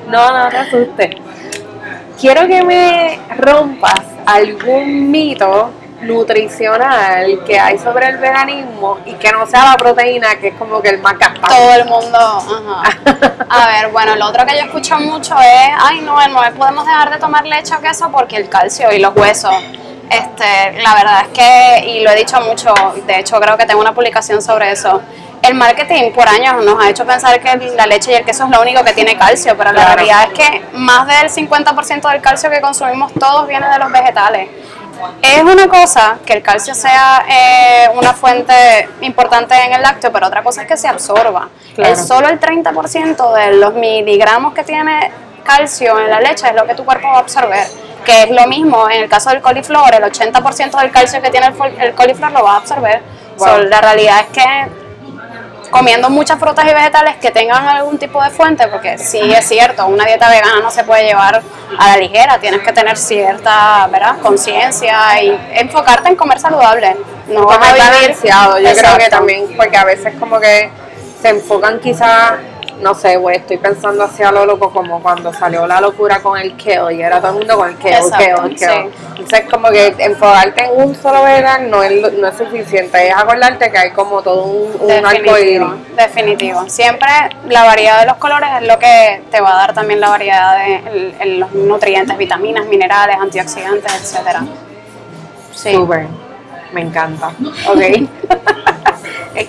no, 0.08 0.30
no 0.30 0.48
te 0.48 0.56
asustes. 0.58 1.16
Quiero 2.20 2.46
que 2.46 2.62
me 2.62 3.18
rompas 3.36 4.02
algún 4.26 5.10
mito 5.10 5.70
nutricional 6.02 7.42
que 7.46 7.58
hay 7.58 7.78
sobre 7.78 8.08
el 8.08 8.18
veganismo 8.18 8.98
y 9.06 9.14
que 9.14 9.30
no 9.32 9.46
sea 9.46 9.64
la 9.64 9.76
proteína, 9.76 10.36
que 10.36 10.48
es 10.48 10.54
como 10.54 10.80
que 10.82 10.90
el 10.90 10.98
más 11.00 11.18
gastado. 11.18 11.54
Todo 11.54 11.74
el 11.74 11.84
mundo. 11.86 12.18
A 13.48 13.66
ver, 13.66 13.90
bueno, 13.92 14.16
lo 14.16 14.26
otro 14.26 14.44
que 14.46 14.56
yo 14.56 14.64
escucho 14.64 14.98
mucho 14.98 15.34
es, 15.38 15.70
ay 15.78 16.00
no, 16.00 16.16
no 16.28 16.40
podemos 16.54 16.86
dejar 16.86 17.10
de 17.10 17.18
tomar 17.18 17.46
leche 17.46 17.74
o 17.74 17.80
queso 17.80 18.10
porque 18.10 18.36
el 18.36 18.48
calcio 18.48 18.92
y 18.92 18.98
los 18.98 19.14
huesos. 19.16 19.54
Este, 20.10 20.82
la 20.82 20.94
verdad 20.94 21.22
es 21.22 21.28
que, 21.28 21.88
y 21.88 22.04
lo 22.04 22.10
he 22.10 22.16
dicho 22.16 22.38
mucho, 22.42 22.74
de 23.06 23.20
hecho 23.20 23.40
creo 23.40 23.56
que 23.56 23.64
tengo 23.64 23.80
una 23.80 23.94
publicación 23.94 24.42
sobre 24.42 24.70
eso, 24.70 25.00
el 25.42 25.54
marketing 25.54 26.12
por 26.12 26.28
años 26.28 26.64
nos 26.64 26.82
ha 26.82 26.88
hecho 26.88 27.04
pensar 27.04 27.40
que 27.40 27.56
la 27.74 27.86
leche 27.86 28.12
y 28.12 28.14
el 28.14 28.24
queso 28.24 28.44
es 28.44 28.50
lo 28.50 28.60
único 28.60 28.84
que 28.84 28.92
tiene 28.92 29.16
calcio, 29.16 29.56
pero 29.56 29.72
la 29.72 29.94
realidad 29.94 30.28
es 30.28 30.38
que 30.38 30.62
más 30.74 31.06
del 31.06 31.30
50% 31.30 32.10
del 32.10 32.20
calcio 32.20 32.48
que 32.48 32.60
consumimos 32.60 33.12
todos 33.14 33.48
viene 33.48 33.68
de 33.68 33.78
los 33.78 33.90
vegetales. 33.90 34.48
Es 35.20 35.42
una 35.42 35.68
cosa 35.68 36.18
que 36.24 36.34
el 36.34 36.42
calcio 36.42 36.74
sea 36.74 37.24
eh, 37.28 37.90
una 37.94 38.12
fuente 38.12 38.88
importante 39.00 39.54
en 39.54 39.72
el 39.72 39.82
lácteo, 39.82 40.12
pero 40.12 40.26
otra 40.26 40.42
cosa 40.42 40.62
es 40.62 40.68
que 40.68 40.76
se 40.76 40.88
absorba. 40.88 41.48
El, 41.76 41.96
solo 41.96 42.28
el 42.28 42.38
30% 42.38 43.32
de 43.34 43.56
los 43.56 43.74
miligramos 43.74 44.54
que 44.54 44.64
tiene 44.64 45.10
calcio 45.44 45.98
en 45.98 46.10
la 46.10 46.20
leche 46.20 46.48
es 46.48 46.54
lo 46.54 46.66
que 46.66 46.74
tu 46.74 46.84
cuerpo 46.84 47.08
va 47.08 47.16
a 47.16 47.20
absorber 47.20 47.66
que 48.04 48.24
es 48.24 48.30
lo 48.30 48.46
mismo 48.48 48.90
en 48.90 49.02
el 49.02 49.08
caso 49.08 49.30
del 49.30 49.40
coliflor, 49.40 49.94
el 49.94 50.02
80% 50.02 50.80
del 50.80 50.90
calcio 50.90 51.22
que 51.22 51.30
tiene 51.30 51.52
el, 51.78 51.94
coliflor 51.94 52.32
lo 52.32 52.42
va 52.42 52.54
a 52.54 52.56
absorber. 52.56 53.00
la 53.68 53.80
realidad 53.80 54.20
es 54.20 54.26
que 54.26 54.81
comiendo 55.72 56.10
muchas 56.10 56.38
frutas 56.38 56.66
y 56.70 56.74
vegetales 56.74 57.16
que 57.16 57.30
tengan 57.30 57.66
algún 57.66 57.98
tipo 57.98 58.22
de 58.22 58.28
fuente, 58.30 58.68
porque 58.68 58.98
sí 58.98 59.18
es 59.18 59.48
cierto, 59.48 59.86
una 59.86 60.04
dieta 60.04 60.28
vegana 60.28 60.60
no 60.62 60.70
se 60.70 60.84
puede 60.84 61.04
llevar 61.06 61.42
a 61.78 61.88
la 61.88 61.96
ligera, 61.96 62.38
tienes 62.38 62.60
que 62.60 62.72
tener 62.72 62.96
cierta 62.96 63.88
conciencia 64.22 65.22
y 65.22 65.36
enfocarte 65.54 66.10
en 66.10 66.16
comer 66.16 66.38
saludable. 66.38 66.94
no 67.26 67.46
vas 67.46 67.58
a 67.58 67.72
vivir. 67.72 68.16
Yo 68.22 68.80
creo 68.80 68.98
que 68.98 69.08
también, 69.08 69.54
porque 69.56 69.76
a 69.78 69.84
veces 69.84 70.14
como 70.20 70.38
que 70.38 70.70
se 71.20 71.30
enfocan 71.30 71.80
quizás, 71.80 72.34
no 72.80 72.94
sé, 72.94 73.16
güey, 73.16 73.36
estoy 73.36 73.58
pensando 73.58 74.04
hacia 74.04 74.30
lo 74.32 74.44
loco 74.46 74.70
como 74.70 75.00
cuando 75.02 75.32
salió 75.32 75.66
la 75.66 75.80
locura 75.80 76.20
con 76.20 76.38
el 76.38 76.56
kale 76.56 76.94
y 76.96 77.02
era 77.02 77.18
todo 77.20 77.30
el 77.32 77.38
mundo 77.38 77.56
con 77.56 77.68
el 77.70 77.76
kale, 77.78 78.00
kale. 78.10 78.58
sí. 78.58 78.66
Entonces 79.18 79.50
como 79.50 79.68
que 79.70 79.94
enfocarte 79.98 80.64
en 80.64 80.70
un 80.82 80.94
solo 80.94 81.22
vegan 81.22 81.70
no 81.70 81.82
es, 81.82 82.12
no 82.14 82.26
es 82.26 82.36
suficiente, 82.36 83.08
es 83.08 83.14
acordarte 83.16 83.70
que 83.70 83.78
hay 83.78 83.90
como 83.92 84.20
todo 84.22 84.44
un, 84.44 84.72
un 84.80 85.06
arco 85.06 85.38
iris. 85.38 85.60
Definitivo, 85.60 85.74
definitivo. 85.96 86.64
Siempre 86.68 87.08
la 87.48 87.64
variedad 87.64 88.00
de 88.00 88.06
los 88.06 88.16
colores 88.16 88.48
es 88.60 88.66
lo 88.66 88.78
que 88.78 89.22
te 89.30 89.40
va 89.40 89.52
a 89.52 89.56
dar 89.58 89.74
también 89.74 90.00
la 90.00 90.08
variedad 90.08 90.56
de 90.58 90.76
el- 90.76 91.14
el- 91.20 91.40
los 91.40 91.52
nutrientes, 91.52 92.16
vitaminas, 92.18 92.66
minerales, 92.66 93.16
antioxidantes, 93.20 93.92
etcétera. 93.94 94.42
Sí. 95.54 95.72
Súper, 95.74 96.06
me 96.72 96.80
encanta. 96.80 97.28
Ok. 97.68 97.80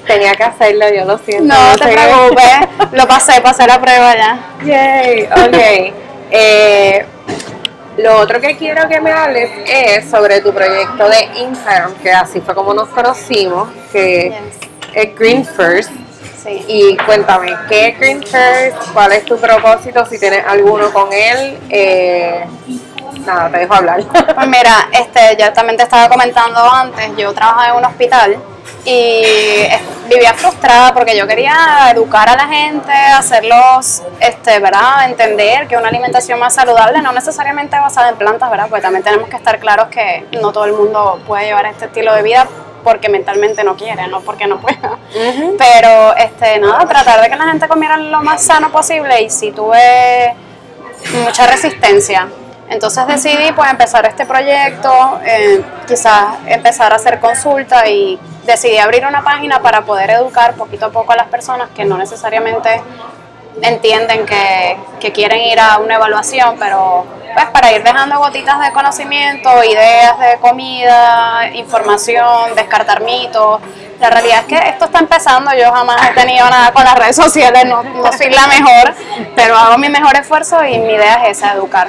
Tenía 0.05 0.33
que 0.35 0.43
hacerlo, 0.43 0.85
yo 0.93 1.05
lo 1.05 1.17
siento. 1.17 1.53
No 1.53 1.75
te 1.77 1.83
sé. 1.85 1.91
preocupes, 1.93 2.51
lo 2.91 3.07
pasé, 3.07 3.41
pasé 3.41 3.65
la 3.67 3.79
prueba 3.79 4.15
ya. 4.15 4.37
Yay, 4.65 5.23
ok. 5.23 5.93
Eh, 6.31 7.05
lo 7.97 8.17
otro 8.17 8.41
que 8.41 8.57
quiero 8.57 8.87
que 8.89 8.99
me 8.99 9.11
hables 9.11 9.49
es 9.67 10.09
sobre 10.09 10.41
tu 10.41 10.51
proyecto 10.53 11.07
de 11.07 11.23
Instagram, 11.41 11.93
que 11.95 12.11
así 12.11 12.41
fue 12.41 12.53
como 12.55 12.73
nos 12.73 12.89
conocimos, 12.89 13.69
que 13.91 14.31
Yes. 14.31 14.69
es 14.93 15.15
Green 15.15 15.45
First. 15.45 15.91
Sí. 16.43 16.65
Y 16.67 16.97
cuéntame, 17.05 17.55
¿qué 17.69 17.89
es 17.89 17.99
Green 17.99 18.21
First? 18.21 18.91
¿Cuál 18.93 19.13
es 19.13 19.23
tu 19.25 19.37
propósito? 19.37 20.05
Si 20.05 20.19
tienes 20.19 20.43
alguno 20.45 20.91
con 20.91 21.07
él. 21.13 21.57
Eh, 21.69 22.43
nada, 23.25 23.49
te 23.49 23.59
dejo 23.59 23.73
hablar. 23.75 24.01
Pues 24.35 24.47
mira, 24.47 24.89
este, 24.91 25.37
ya 25.37 25.53
también 25.53 25.77
te 25.77 25.83
estaba 25.83 26.09
comentando 26.09 26.59
antes, 26.69 27.11
yo 27.15 27.31
trabajaba 27.33 27.69
en 27.69 27.75
un 27.77 27.85
hospital 27.85 28.37
y 28.85 28.91
eh, 28.91 29.79
vivía 30.09 30.33
frustrada 30.33 30.93
porque 30.93 31.17
yo 31.17 31.25
quería 31.25 31.89
educar 31.91 32.27
a 32.29 32.35
la 32.35 32.47
gente, 32.47 32.91
hacerlos, 32.91 34.03
este, 34.19 34.59
¿verdad? 34.59 35.09
Entender 35.09 35.67
que 35.67 35.77
una 35.77 35.87
alimentación 35.87 36.39
más 36.39 36.53
saludable 36.53 37.01
no 37.01 37.11
necesariamente 37.13 37.79
basada 37.79 38.09
en 38.09 38.15
plantas, 38.15 38.49
¿verdad? 38.49 38.67
Porque 38.69 38.81
también 38.81 39.03
tenemos 39.03 39.29
que 39.29 39.37
estar 39.37 39.59
claros 39.59 39.87
que 39.87 40.25
no 40.41 40.51
todo 40.51 40.65
el 40.65 40.73
mundo 40.73 41.21
puede 41.25 41.45
llevar 41.45 41.65
este 41.65 41.85
estilo 41.85 42.13
de 42.13 42.23
vida 42.23 42.47
porque 42.83 43.07
mentalmente 43.07 43.63
no 43.63 43.77
quiere, 43.77 44.07
no 44.07 44.19
porque 44.21 44.45
no 44.45 44.59
pueda. 44.59 44.97
Pero, 45.57 46.15
este, 46.17 46.59
nada, 46.59 46.85
tratar 46.85 47.21
de 47.21 47.29
que 47.29 47.35
la 47.37 47.45
gente 47.45 47.67
comiera 47.69 47.95
lo 47.95 48.21
más 48.21 48.43
sano 48.43 48.69
posible 48.71 49.21
y 49.21 49.29
si 49.29 49.51
tuve 49.51 50.35
mucha 51.23 51.47
resistencia. 51.47 52.27
Entonces 52.69 53.05
decidí 53.07 53.51
pues 53.53 53.69
empezar 53.69 54.05
este 54.05 54.25
proyecto, 54.25 55.19
eh, 55.25 55.63
quizás 55.87 56.37
empezar 56.47 56.91
a 56.93 56.95
hacer 56.95 57.19
consulta 57.19 57.87
y 57.87 58.19
decidí 58.45 58.77
abrir 58.77 59.05
una 59.05 59.23
página 59.23 59.61
para 59.61 59.81
poder 59.81 60.09
educar 60.09 60.55
poquito 60.55 60.87
a 60.87 60.89
poco 60.89 61.11
a 61.13 61.15
las 61.15 61.27
personas 61.27 61.69
que 61.75 61.85
no 61.85 61.97
necesariamente 61.97 62.81
entienden 63.61 64.25
que, 64.25 64.77
que 64.99 65.11
quieren 65.11 65.39
ir 65.41 65.59
a 65.59 65.77
una 65.77 65.95
evaluación, 65.95 66.55
pero 66.57 67.05
pues 67.33 67.45
para 67.47 67.71
ir 67.71 67.83
dejando 67.83 68.19
gotitas 68.19 68.59
de 68.61 68.71
conocimiento, 68.71 69.63
ideas 69.63 70.19
de 70.19 70.37
comida, 70.39 71.49
información, 71.53 72.55
descartar 72.55 73.01
mitos. 73.01 73.61
La 73.99 74.09
realidad 74.09 74.39
es 74.39 74.45
que 74.45 74.69
esto 74.69 74.85
está 74.85 74.99
empezando, 74.99 75.51
yo 75.53 75.71
jamás 75.71 76.09
he 76.09 76.13
tenido 76.13 76.49
nada 76.49 76.71
con 76.73 76.83
las 76.83 76.95
redes 76.95 77.15
sociales, 77.15 77.65
no, 77.65 77.83
no 77.83 78.11
soy 78.11 78.29
la 78.31 78.47
mejor, 78.47 78.93
pero 79.35 79.55
hago 79.55 79.77
mi 79.77 79.89
mejor 79.89 80.15
esfuerzo 80.15 80.63
y 80.65 80.77
mi 80.79 80.93
idea 80.93 81.25
es 81.27 81.37
esa, 81.37 81.53
educar, 81.53 81.87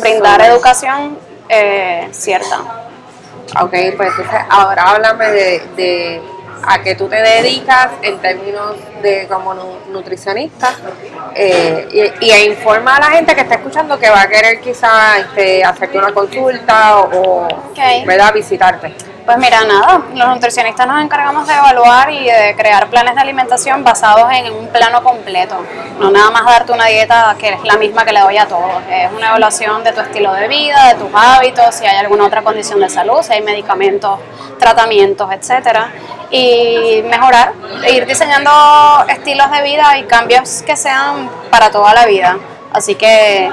brindar 0.00 0.40
educación 0.42 1.18
eh, 1.48 2.08
cierta. 2.12 2.58
Ok, 3.60 3.70
pues 3.96 4.10
entonces 4.10 4.40
ahora 4.48 4.82
háblame 4.82 5.30
de, 5.30 5.62
de 5.76 6.22
a 6.66 6.82
qué 6.82 6.94
tú 6.94 7.08
te 7.08 7.16
dedicas 7.16 7.90
en 8.02 8.18
términos 8.18 8.74
de 9.06 9.26
como 9.28 9.54
nu- 9.54 9.78
nutricionista 9.90 10.74
eh, 11.34 12.12
y, 12.20 12.30
a 12.30 12.44
informa 12.44 12.96
a 12.96 13.00
la 13.00 13.06
gente 13.06 13.34
que 13.34 13.42
está 13.42 13.54
escuchando 13.56 13.98
que 13.98 14.08
va 14.10 14.22
a 14.22 14.28
querer 14.28 14.60
quizás 14.60 15.18
este, 15.18 15.64
hacerte 15.64 15.98
una 15.98 16.12
consulta 16.12 16.98
o, 17.00 17.46
o, 17.46 17.48
¿verdad? 18.06 18.32
visitarte. 18.32 18.94
Pues 19.26 19.38
mira, 19.38 19.64
nada, 19.64 20.02
los 20.14 20.28
nutricionistas 20.28 20.86
nos 20.86 21.02
encargamos 21.02 21.48
de 21.48 21.54
evaluar 21.54 22.10
y 22.12 22.26
de 22.26 22.54
crear 22.56 22.88
planes 22.88 23.16
de 23.16 23.20
alimentación 23.20 23.82
basados 23.82 24.30
en 24.32 24.52
un 24.52 24.68
plano 24.68 25.02
completo. 25.02 25.56
No 25.98 26.12
nada 26.12 26.30
más 26.30 26.44
darte 26.44 26.70
una 26.70 26.86
dieta 26.86 27.34
que 27.36 27.48
es 27.54 27.62
la 27.64 27.76
misma 27.76 28.04
que 28.04 28.12
le 28.12 28.20
doy 28.20 28.36
a 28.38 28.46
todos. 28.46 28.82
Es 28.88 29.10
una 29.12 29.28
evaluación 29.30 29.82
de 29.82 29.92
tu 29.92 30.00
estilo 30.00 30.32
de 30.32 30.46
vida, 30.46 30.90
de 30.90 30.94
tus 30.94 31.10
hábitos, 31.12 31.74
si 31.74 31.84
hay 31.86 31.96
alguna 31.96 32.24
otra 32.26 32.42
condición 32.42 32.78
de 32.78 32.88
salud, 32.88 33.20
si 33.22 33.32
hay 33.32 33.42
medicamentos, 33.42 34.20
tratamientos, 34.60 35.28
etcétera. 35.32 35.90
Y 36.30 37.02
mejorar, 37.08 37.52
e 37.84 37.92
ir 37.94 38.06
diseñando 38.06 38.50
estilos 39.08 39.50
de 39.50 39.62
vida 39.62 39.98
y 39.98 40.04
cambios 40.04 40.62
que 40.62 40.76
sean 40.76 41.30
para 41.50 41.70
toda 41.70 41.94
la 41.94 42.06
vida. 42.06 42.38
Así 42.72 42.94
que 42.94 43.50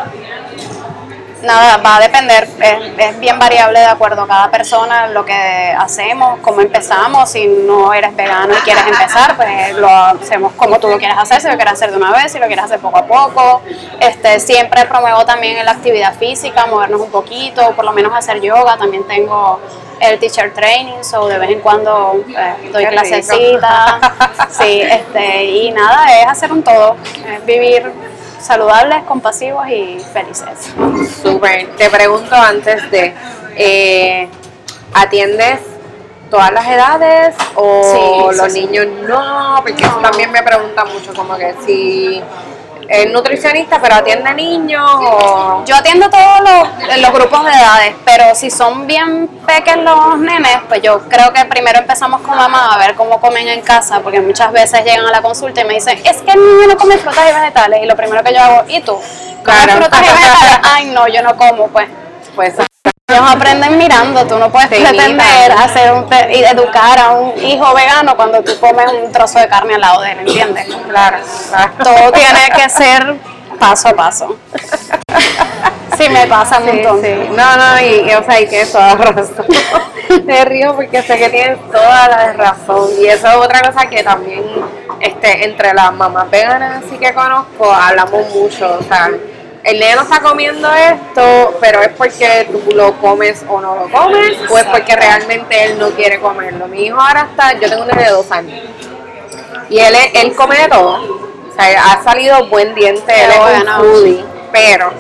Nada, 1.43 1.75
va 1.77 1.97
a 1.97 2.00
depender, 2.00 2.47
es, 2.62 2.77
es 2.97 3.19
bien 3.19 3.38
variable 3.38 3.79
de 3.79 3.85
acuerdo 3.85 4.21
a 4.21 4.27
cada 4.27 4.50
persona, 4.50 5.07
lo 5.07 5.25
que 5.25 5.33
hacemos, 5.33 6.39
cómo 6.39 6.62
empezamos, 6.62 7.29
si 7.29 7.47
no 7.47 7.93
eres 7.93 8.15
vegano 8.15 8.53
y 8.53 8.62
quieres 8.62 8.85
empezar, 8.88 9.35
pues 9.35 9.73
lo 9.73 9.89
hacemos 9.89 10.53
como 10.53 10.79
tú 10.79 10.88
lo 10.88 10.97
quieres 10.97 11.17
hacer, 11.17 11.41
si 11.41 11.50
lo 11.50 11.55
quieres 11.55 11.73
hacer 11.73 11.91
de 11.91 11.97
una 11.97 12.12
vez, 12.12 12.31
si 12.31 12.39
lo 12.39 12.47
quieres 12.47 12.63
hacer 12.63 12.79
poco 12.79 12.97
a 12.97 13.05
poco. 13.05 13.62
Este, 14.00 14.39
siempre 14.39 14.85
promuevo 14.85 15.25
también 15.25 15.65
la 15.65 15.71
actividad 15.73 16.15
física, 16.15 16.65
movernos 16.65 17.01
un 17.01 17.12
poquito, 17.12 17.71
por 17.71 17.83
lo 17.83 17.91
menos 17.91 18.13
hacer 18.15 18.39
yoga, 18.39 18.77
también 18.77 19.05
tengo 19.05 19.59
el 20.03 20.19
teacher 20.19 20.53
training, 20.53 21.01
so 21.03 21.27
de 21.27 21.38
vez 21.39 21.50
en 21.50 21.60
cuando 21.62 22.24
eh, 22.27 22.69
doy 22.72 22.86
clasecitas, 22.86 24.01
sí, 24.50 24.81
este, 24.81 25.45
y 25.45 25.72
nada, 25.72 26.05
es 26.19 26.27
hacer 26.27 26.51
un 26.51 26.62
todo, 26.63 26.98
es 27.25 27.45
vivir 27.45 27.91
saludables, 28.39 29.03
compasivos 29.03 29.67
y 29.69 30.00
felices. 30.12 30.74
Súper. 31.22 31.75
Te 31.77 31.89
pregunto 31.89 32.36
antes 32.36 32.91
de, 32.91 33.13
eh, 33.55 34.27
¿atiendes 34.93 35.60
todas 36.29 36.51
las 36.51 36.67
edades 36.67 37.36
o 37.55 38.31
Sí, 38.33 38.38
los 38.38 38.51
sí. 38.51 38.62
niños 38.65 38.88
no? 39.07 39.55
Porque 39.62 39.83
eso 39.83 39.98
también 40.01 40.31
me 40.31 40.43
preguntan 40.43 40.91
mucho, 40.91 41.13
como 41.13 41.38
que 41.38 41.55
si 41.65 42.22
es 42.89 43.11
nutricionista 43.11 43.79
pero 43.81 43.95
atiende 43.95 44.33
niños 44.33 44.89
o... 44.99 45.63
Yo 45.65 45.75
atiendo 45.75 46.09
todos 46.09 46.39
los, 46.41 46.97
los 46.99 47.13
grupos 47.13 47.45
de 47.45 47.51
edades, 47.51 47.95
pero 48.05 48.35
si 48.35 48.49
son 48.49 48.85
bien 48.87 49.27
pequeños 49.45 49.83
los 49.85 50.19
nenes, 50.19 50.57
pues 50.67 50.81
yo 50.81 50.99
creo 51.09 51.31
que 51.33 51.45
primero 51.45 51.79
empezamos 51.79 52.21
con 52.21 52.35
mamá 52.35 52.73
a 52.73 52.77
ver 52.77 52.95
cómo 52.95 53.19
comen 53.19 53.47
en 53.47 53.61
casa, 53.61 53.99
porque 54.01 54.21
muchas 54.21 54.51
veces 54.51 54.83
llegan 54.83 55.05
a 55.05 55.11
la 55.11 55.21
consulta 55.21 55.61
y 55.61 55.65
me 55.65 55.75
dicen, 55.75 55.99
es 56.03 56.21
que 56.21 56.31
el 56.31 56.39
niño 56.39 56.67
no 56.69 56.77
come 56.77 56.97
frutas 56.97 57.29
y 57.29 57.33
vegetales, 57.33 57.81
y 57.83 57.85
lo 57.85 57.95
primero 57.95 58.23
que 58.23 58.33
yo 58.33 58.41
hago, 58.41 58.63
¿y 58.67 58.81
tú? 58.81 58.93
¿Comes 59.43 59.63
Claro. 59.65 59.81
frutas 59.81 60.01
y 60.01 60.05
vegetales? 60.05 60.59
Ay, 60.73 60.85
no, 60.87 61.07
yo 61.07 61.21
no 61.21 61.35
como, 61.35 61.67
pues. 61.67 61.87
Pues 62.35 62.53
Ellos 63.13 63.32
aprenden 63.32 63.77
mirando, 63.77 64.25
tú 64.25 64.38
no 64.38 64.50
puedes 64.51 64.70
Te 64.70 64.77
pretender 64.77 65.10
imitan. 65.12 65.51
hacer 65.60 65.91
un, 65.93 66.08
te- 66.10 66.38
y 66.38 66.43
educar 66.43 67.00
a 67.00 67.10
un 67.12 67.38
hijo 67.43 67.74
vegano 67.74 68.15
cuando 68.15 68.41
tú 68.43 68.58
comes 68.60 68.91
un 68.91 69.12
trozo 69.12 69.39
de 69.39 69.48
carne 69.48 69.75
al 69.75 69.82
lado 69.82 70.01
de 70.01 70.12
él, 70.13 70.20
¿entiendes? 70.20 70.65
claro, 70.89 71.17
claro. 71.50 71.72
Todo 71.84 72.12
tiene 72.12 72.50
que 72.55 72.70
ser 72.70 73.15
paso 73.60 73.89
a 73.89 73.93
paso. 73.93 74.36
Sí, 75.98 76.10
me 76.10 76.25
pasa 76.25 76.58
un 76.58 76.65
Sí, 76.65 76.72
montón. 76.72 77.01
sí. 77.03 77.13
No, 77.36 77.55
no, 77.55 77.79
y, 77.82 78.10
y, 78.10 78.13
o 78.15 78.24
sea, 78.24 78.41
y 78.41 78.48
tienes 78.48 78.72
toda 78.72 78.96
la 78.96 79.05
razón. 79.12 79.46
Me 80.25 80.43
río 80.46 80.75
porque 80.75 81.01
sé 81.03 81.17
que 81.20 81.29
tienes 81.29 81.60
toda 81.72 82.08
la 82.08 82.34
razón. 82.34 82.89
Y 83.00 83.05
eso 83.08 83.27
es 83.27 83.36
otra 83.36 83.62
cosa 83.62 83.86
que 83.88 84.01
también 84.03 84.43
este, 85.00 85.46
entre 85.46 85.74
las 85.74 85.93
mamás 85.93 86.29
veganas 86.32 86.84
así 86.86 86.98
que 86.98 87.13
conozco 87.13 87.72
hablamos 87.72 88.27
mucho. 88.34 88.77
O 88.79 88.84
sea, 88.84 89.12
el 89.63 89.79
nene 89.79 89.96
no 89.96 90.01
está 90.01 90.20
comiendo 90.20 90.70
esto, 90.74 91.58
pero 91.62 91.82
es 91.82 91.89
porque 91.89 92.50
tú 92.51 92.75
lo 92.75 92.93
comes 93.00 93.43
o 93.48 93.62
no 93.62 93.75
lo 93.75 93.89
comes, 93.89 94.38
o 94.50 94.58
es 94.58 94.65
porque 94.65 94.96
realmente 94.96 95.65
él 95.65 95.79
no 95.79 95.89
quiere 95.91 96.20
comerlo. 96.20 96.67
Mi 96.67 96.86
hijo 96.86 97.00
ahora 97.00 97.29
está, 97.32 97.53
yo 97.53 97.70
tengo 97.70 97.84
un 97.84 97.88
nene 97.88 98.03
de 98.03 98.10
dos 98.10 98.29
años. 98.32 98.62
Y 99.70 99.79
él, 99.79 99.96
él 100.13 100.36
come 100.36 100.58
de 100.58 100.67
todo. 100.67 101.24
O 101.50 101.55
sea, 101.55 101.93
ha 101.93 102.03
salido 102.03 102.48
buen 102.48 102.75
diente, 102.75 103.13
él 103.13 103.32
es 103.32 103.63
un 103.63 103.75
foodie, 103.75 104.25
pero 104.51 104.91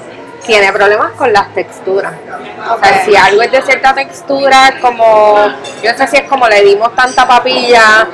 tiene 0.45 0.71
problemas 0.71 1.11
con 1.13 1.33
las 1.33 1.53
texturas. 1.53 2.13
O 2.69 2.79
sea, 2.79 3.03
si 3.03 3.15
algo 3.15 3.41
es 3.41 3.51
de 3.51 3.61
cierta 3.63 3.93
textura, 3.93 4.75
como, 4.81 5.35
yo 5.81 5.91
no 5.91 5.97
sé 5.97 6.07
si 6.07 6.17
es 6.17 6.29
como 6.29 6.47
le 6.47 6.63
dimos 6.63 6.95
tanta 6.95 7.27
papilla 7.27 8.07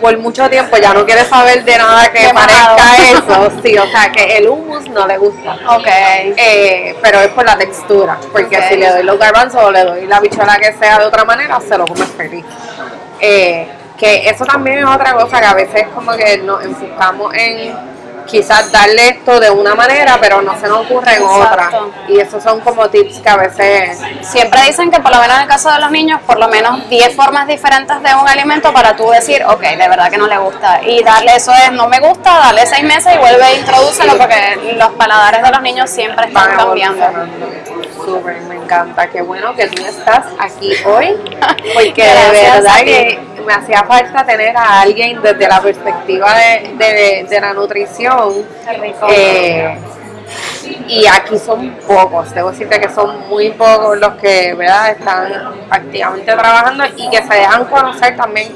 por 0.00 0.16
mucho 0.18 0.48
tiempo, 0.48 0.76
ya 0.76 0.94
no 0.94 1.04
quiere 1.04 1.24
saber 1.24 1.64
de 1.64 1.78
nada 1.78 2.10
que 2.10 2.30
parezca 2.32 2.96
eso. 3.10 3.52
Sí, 3.62 3.78
o 3.78 3.86
sea, 3.86 4.10
que 4.10 4.38
el 4.38 4.48
hummus 4.48 4.88
no 4.88 5.06
le 5.06 5.18
gusta. 5.18 5.56
Ok. 5.68 5.86
Eh, 5.86 6.96
pero 7.02 7.20
es 7.20 7.28
por 7.28 7.44
la 7.44 7.56
textura, 7.56 8.18
porque 8.32 8.60
si 8.68 8.76
le 8.76 8.88
doy 8.90 9.02
los 9.02 9.18
garbanzos 9.18 9.62
o 9.62 9.70
le 9.70 9.84
doy 9.84 10.06
la 10.06 10.20
bichuela 10.20 10.56
que 10.56 10.72
sea 10.72 10.98
de 10.98 11.04
otra 11.04 11.24
manera, 11.24 11.60
se 11.60 11.76
lo 11.76 11.86
come 11.86 12.06
feliz. 12.06 12.44
Eh, 13.20 13.68
que 13.98 14.28
eso 14.28 14.46
también 14.46 14.78
es 14.78 14.86
otra 14.86 15.12
cosa 15.12 15.40
que 15.40 15.46
a 15.46 15.54
veces 15.54 15.86
como 15.94 16.12
que 16.12 16.38
nos 16.38 16.64
enfocamos 16.64 17.34
en 17.34 17.99
quizás 18.30 18.70
darle 18.70 19.08
esto 19.08 19.40
de 19.40 19.50
una 19.50 19.74
manera, 19.74 20.18
pero 20.20 20.40
no 20.42 20.58
se 20.58 20.68
nos 20.68 20.86
ocurre 20.86 21.16
en 21.16 21.22
otra. 21.22 21.70
Y 22.08 22.18
esos 22.18 22.42
son 22.42 22.60
como 22.60 22.88
tips 22.88 23.18
que 23.18 23.28
a 23.28 23.36
veces... 23.36 24.00
Siempre 24.22 24.62
dicen 24.66 24.90
que 24.90 25.00
por 25.00 25.12
lo 25.12 25.20
menos 25.20 25.36
en 25.36 25.42
el 25.42 25.48
caso 25.48 25.70
de 25.70 25.80
los 25.80 25.90
niños, 25.90 26.20
por 26.26 26.38
lo 26.38 26.48
menos 26.48 26.88
10 26.88 27.14
formas 27.14 27.46
diferentes 27.46 28.02
de 28.02 28.14
un 28.14 28.28
alimento 28.28 28.72
para 28.72 28.94
tú 28.96 29.10
decir, 29.10 29.44
ok, 29.44 29.60
de 29.60 29.88
verdad 29.88 30.10
que 30.10 30.18
no 30.18 30.26
le 30.26 30.38
gusta. 30.38 30.80
Y 30.84 31.02
darle 31.02 31.36
eso 31.36 31.52
es, 31.52 31.72
no 31.72 31.88
me 31.88 31.98
gusta, 32.00 32.38
darle 32.38 32.66
6 32.66 32.84
meses 32.84 33.14
y 33.14 33.18
vuelve 33.18 33.42
a 33.42 33.54
introducirlo 33.54 34.16
porque 34.16 34.74
los 34.76 34.90
paladares 34.90 35.42
de 35.42 35.50
los 35.50 35.62
niños 35.62 35.90
siempre 35.90 36.26
están 36.26 36.56
cambiando. 36.56 37.06
Súper, 38.04 38.40
me 38.42 38.56
encanta. 38.56 39.08
Qué 39.08 39.20
bueno 39.20 39.54
que 39.54 39.66
tú 39.68 39.84
estás 39.84 40.24
aquí 40.38 40.72
hoy, 40.84 41.16
porque 41.74 42.02
de 42.02 42.50
verdad 42.50 42.84
que 42.84 43.29
me 43.46 43.52
hacía 43.52 43.82
falta 43.84 44.24
tener 44.24 44.56
a 44.56 44.80
alguien 44.80 45.20
desde 45.22 45.48
la 45.48 45.60
perspectiva 45.60 46.34
de, 46.34 47.26
de, 47.28 47.40
la 47.40 47.52
nutrición. 47.52 48.44
Eh, 49.10 49.78
y 50.86 51.06
aquí 51.06 51.38
son 51.38 51.70
pocos, 51.86 52.32
debo 52.34 52.50
decirte 52.50 52.80
que 52.80 52.88
son 52.88 53.28
muy 53.28 53.50
pocos 53.50 53.98
los 53.98 54.14
que 54.16 54.54
¿verdad? 54.54 54.90
están 54.90 55.32
activamente 55.70 56.32
trabajando 56.32 56.84
y 56.96 57.10
que 57.10 57.22
se 57.22 57.34
dejan 57.34 57.64
conocer 57.64 58.16
también. 58.16 58.52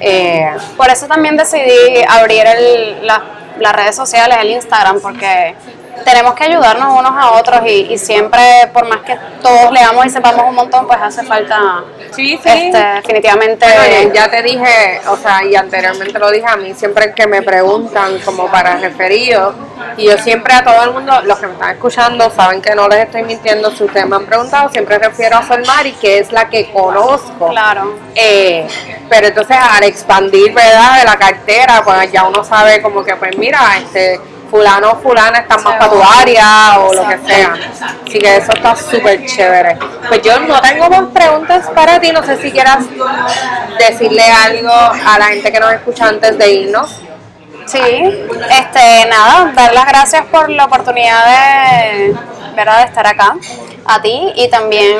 Eh, 0.00 0.50
Por 0.76 0.88
eso 0.90 1.06
también 1.06 1.36
decidí 1.36 2.02
abrir 2.08 2.44
el, 2.46 3.06
las 3.06 3.72
redes 3.72 3.96
sociales, 3.96 4.38
el 4.40 4.50
Instagram, 4.50 5.00
porque 5.00 5.54
tenemos 6.04 6.34
que 6.34 6.44
ayudarnos 6.44 6.98
unos 6.98 7.12
a 7.16 7.32
otros 7.32 7.60
y, 7.66 7.96
siempre, 7.98 8.40
por 8.72 8.86
más 8.88 9.00
que 9.00 9.16
todos 9.42 9.72
leamos 9.72 10.06
y 10.06 10.10
sepamos 10.10 10.44
un 10.48 10.54
montón, 10.54 10.86
pues 10.86 10.98
hace 11.00 11.24
falta 11.24 11.84
sí, 12.12 12.38
sí. 12.42 12.48
Este, 12.48 12.78
definitivamente. 12.78 13.66
ya 14.14 14.30
te 14.30 14.42
dije, 14.42 15.00
o 15.08 15.16
sea, 15.16 15.44
y 15.44 15.54
anteriormente 15.54 16.18
lo 16.18 16.30
dije 16.30 16.46
a 16.46 16.56
mí, 16.56 16.74
siempre 16.74 17.12
que 17.14 17.26
me 17.26 17.42
preguntan 17.42 18.18
como 18.24 18.50
para 18.50 18.76
referidos, 18.76 19.54
y 19.96 20.04
yo 20.04 20.18
siempre 20.18 20.54
a 20.54 20.64
todo 20.64 20.82
el 20.84 20.92
mundo, 20.92 21.20
los 21.22 21.38
que 21.38 21.46
me 21.46 21.52
están 21.54 21.70
escuchando, 21.70 22.30
saben 22.30 22.60
que 22.62 22.74
no 22.74 22.88
les 22.88 23.00
estoy 23.00 23.22
mintiendo, 23.24 23.70
si 23.70 23.84
ustedes 23.84 24.06
me 24.06 24.16
han 24.16 24.26
preguntado, 24.26 24.70
siempre 24.70 24.98
refiero 24.98 25.36
a 25.36 25.46
Solmari, 25.46 25.92
que 25.92 26.18
es 26.18 26.32
la 26.32 26.48
que 26.48 26.70
conozco. 26.70 27.50
Claro. 27.50 27.98
Eh, 28.14 28.66
pero 29.08 29.28
entonces 29.28 29.56
al 29.58 29.84
expandir, 29.84 30.52
¿verdad?, 30.52 30.98
de 30.98 31.04
la 31.04 31.16
cartera, 31.16 31.82
pues 31.84 32.10
ya 32.10 32.24
uno 32.24 32.42
sabe 32.44 32.82
como 32.82 33.04
que, 33.04 33.14
pues 33.16 33.36
mira, 33.36 33.60
este 33.78 34.20
fulano 34.50 34.92
o 34.92 34.96
fulana 34.96 35.38
están 35.38 35.62
más 35.62 35.74
para 35.76 35.90
tu 35.90 36.02
área 36.02 36.78
o 36.80 36.94
lo 36.94 37.08
que 37.08 37.18
sea. 37.26 37.54
Así 38.06 38.18
que 38.18 38.36
eso 38.36 38.52
está 38.52 38.76
súper 38.76 39.24
chévere. 39.26 39.78
Pues 40.08 40.22
yo 40.22 40.38
no 40.40 40.60
tengo 40.60 40.88
más 40.88 41.04
preguntas 41.12 41.68
para 41.74 42.00
ti, 42.00 42.12
no 42.12 42.22
sé 42.24 42.36
si 42.40 42.50
quieras 42.50 42.84
decirle 43.78 44.22
algo 44.22 44.72
a 44.72 45.18
la 45.18 45.26
gente 45.26 45.52
que 45.52 45.60
nos 45.60 45.72
escucha 45.72 46.08
antes 46.08 46.38
de 46.38 46.52
irnos. 46.52 47.02
Sí, 47.66 47.78
este, 47.78 49.08
nada, 49.10 49.50
dar 49.52 49.74
las 49.74 49.86
gracias 49.86 50.24
por 50.26 50.48
la 50.50 50.66
oportunidad 50.66 51.26
de, 51.26 52.16
¿verdad? 52.54 52.78
de 52.78 52.84
estar 52.84 53.06
acá, 53.06 53.36
a 53.84 54.00
ti 54.00 54.32
y 54.36 54.48
también 54.48 54.96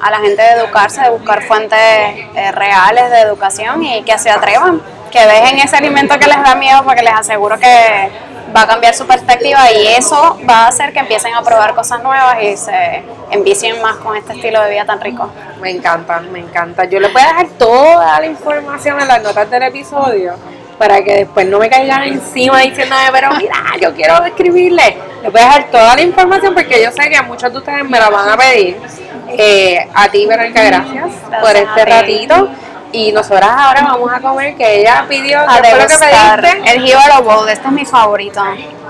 a 0.00 0.10
la 0.10 0.18
gente 0.20 0.40
de 0.40 0.52
educarse, 0.52 1.02
de 1.02 1.10
buscar 1.10 1.42
fuentes 1.42 1.78
eh, 1.78 2.52
reales 2.52 3.10
de 3.10 3.20
educación 3.20 3.82
y 3.84 4.02
que 4.02 4.18
se 4.18 4.30
atrevan, 4.30 4.80
que 5.10 5.26
dejen 5.26 5.58
ese 5.58 5.76
alimento 5.76 6.18
que 6.18 6.26
les 6.26 6.42
da 6.42 6.54
miedo 6.54 6.82
porque 6.84 7.02
les 7.02 7.12
aseguro 7.12 7.58
que 7.58 8.10
va 8.54 8.62
a 8.62 8.66
cambiar 8.66 8.94
su 8.94 9.06
perspectiva 9.06 9.70
y 9.72 9.86
eso 9.86 10.38
va 10.48 10.64
a 10.64 10.68
hacer 10.68 10.92
que 10.92 11.00
empiecen 11.00 11.34
a 11.34 11.42
probar 11.42 11.74
cosas 11.74 12.02
nuevas 12.02 12.42
y 12.42 12.56
se 12.56 13.02
envicien 13.30 13.80
más 13.80 13.96
con 13.96 14.16
este 14.16 14.32
estilo 14.34 14.62
de 14.62 14.70
vida 14.70 14.84
tan 14.84 15.00
rico. 15.00 15.30
Me 15.60 15.70
encanta, 15.70 16.20
me 16.20 16.40
encanta. 16.40 16.84
Yo 16.84 17.00
les 17.00 17.12
voy 17.12 17.22
a 17.22 17.26
dejar 17.26 17.48
toda 17.58 18.20
la 18.20 18.26
información 18.26 19.00
en 19.00 19.08
las 19.08 19.22
notas 19.22 19.50
del 19.50 19.62
episodio 19.64 20.34
para 20.78 21.02
que 21.02 21.14
después 21.14 21.46
no 21.46 21.58
me 21.58 21.68
caigan 21.68 22.04
encima 22.04 22.60
diciéndome, 22.60 23.02
pero 23.12 23.28
mira, 23.36 23.54
yo 23.80 23.94
quiero 23.94 24.24
escribirle. 24.24 24.96
Les 25.22 25.30
voy 25.30 25.40
a 25.40 25.44
dejar 25.44 25.64
toda 25.70 25.94
la 25.94 26.02
información 26.02 26.54
porque 26.54 26.82
yo 26.82 26.90
sé 26.90 27.10
que 27.10 27.20
muchos 27.22 27.52
de 27.52 27.58
ustedes 27.58 27.84
me 27.84 27.98
la 27.98 28.08
van 28.08 28.30
a 28.30 28.36
pedir. 28.36 28.80
Eh, 29.28 29.86
a 29.94 30.08
ti, 30.08 30.26
Verónica, 30.26 30.64
gracias, 30.64 31.10
por 31.42 31.54
este 31.54 31.84
ratito. 31.84 32.48
Y 32.92 33.12
nosotras 33.12 33.50
ahora 33.50 33.82
vamos 33.82 34.12
a 34.12 34.20
comer, 34.20 34.56
que 34.56 34.80
ella 34.80 35.06
pidió, 35.08 35.40
a 35.40 35.60
¿qué 35.60 35.70
lo 35.70 35.86
que 35.86 35.94
pediste? 35.96 36.72
El 36.74 36.82
Jíbaro 36.82 37.22
Bowl, 37.22 37.48
este 37.48 37.66
es 37.66 37.72
mi 37.72 37.84
favorito. 37.84 38.42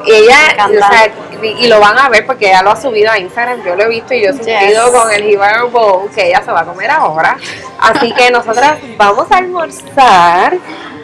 Y 0.06 0.12
ella, 0.12 0.36
o 0.66 0.70
sea, 0.70 1.12
y, 1.42 1.66
lo 1.66 1.80
van 1.80 1.98
a 1.98 2.08
ver 2.08 2.24
porque 2.24 2.48
ella 2.48 2.62
lo 2.62 2.70
ha 2.70 2.76
subido 2.76 3.10
a 3.10 3.18
Instagram, 3.18 3.62
yo 3.62 3.76
lo 3.76 3.84
he 3.84 3.88
visto 3.88 4.14
y 4.14 4.22
yo 4.22 4.30
he 4.30 4.32
subido 4.32 4.92
con 4.92 5.10
el 5.12 5.24
Jíbaro 5.24 5.68
Bowl 5.68 6.10
que 6.10 6.28
ella 6.28 6.42
se 6.42 6.50
va 6.50 6.60
a 6.60 6.64
comer 6.64 6.90
ahora. 6.90 7.36
Así 7.78 8.12
que 8.12 8.30
nosotras 8.30 8.78
vamos 8.96 9.30
a 9.30 9.36
almorzar 9.36 10.56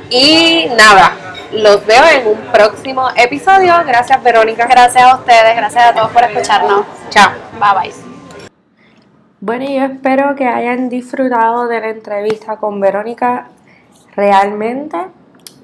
y 0.08 0.68
nada, 0.76 1.12
los 1.52 1.84
veo 1.84 2.04
en 2.06 2.26
un 2.28 2.38
próximo 2.52 3.10
episodio. 3.16 3.74
Gracias 3.86 4.22
Verónica. 4.22 4.66
Gracias 4.66 5.04
a 5.04 5.16
ustedes, 5.16 5.56
gracias 5.56 5.84
a 5.84 5.94
todos 5.94 6.10
por 6.10 6.24
escucharnos. 6.24 6.86
Chao. 7.10 7.32
Bye 7.58 7.90
bye. 7.90 8.05
Bueno, 9.46 9.64
yo 9.64 9.84
espero 9.84 10.34
que 10.34 10.44
hayan 10.44 10.88
disfrutado 10.88 11.68
de 11.68 11.78
la 11.78 11.90
entrevista 11.90 12.56
con 12.56 12.80
Verónica. 12.80 13.46
Realmente 14.16 14.96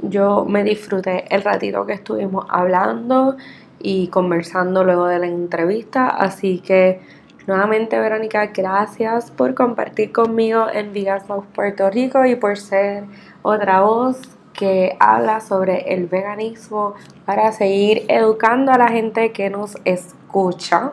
yo 0.03 0.45
me 0.45 0.63
disfruté 0.63 1.25
el 1.35 1.43
ratito 1.43 1.85
que 1.85 1.95
estuvimos 1.95 2.47
hablando 2.49 3.37
y 3.81 4.07
conversando 4.07 4.85
luego 4.85 5.07
de 5.07 5.19
la 5.19 5.27
entrevista. 5.27 6.07
Así 6.07 6.61
que 6.61 7.01
nuevamente 7.49 7.99
Verónica, 7.99 8.53
gracias 8.55 9.33
por 9.33 9.53
compartir 9.55 10.13
conmigo 10.13 10.67
en 10.73 10.93
Vegan 10.93 11.23
Puerto 11.53 11.91
Rico 11.91 12.25
y 12.25 12.37
por 12.37 12.59
ser 12.59 13.03
otra 13.43 13.81
voz 13.81 14.21
que 14.53 14.97
habla 15.01 15.41
sobre 15.41 15.93
el 15.93 16.07
veganismo 16.07 16.95
para 17.27 17.51
seguir 17.51 18.05
educando 18.07 18.71
a 18.71 18.79
la 18.79 18.87
gente 18.87 19.33
que 19.33 19.51
nos 19.51 19.77
escucha. 19.85 20.93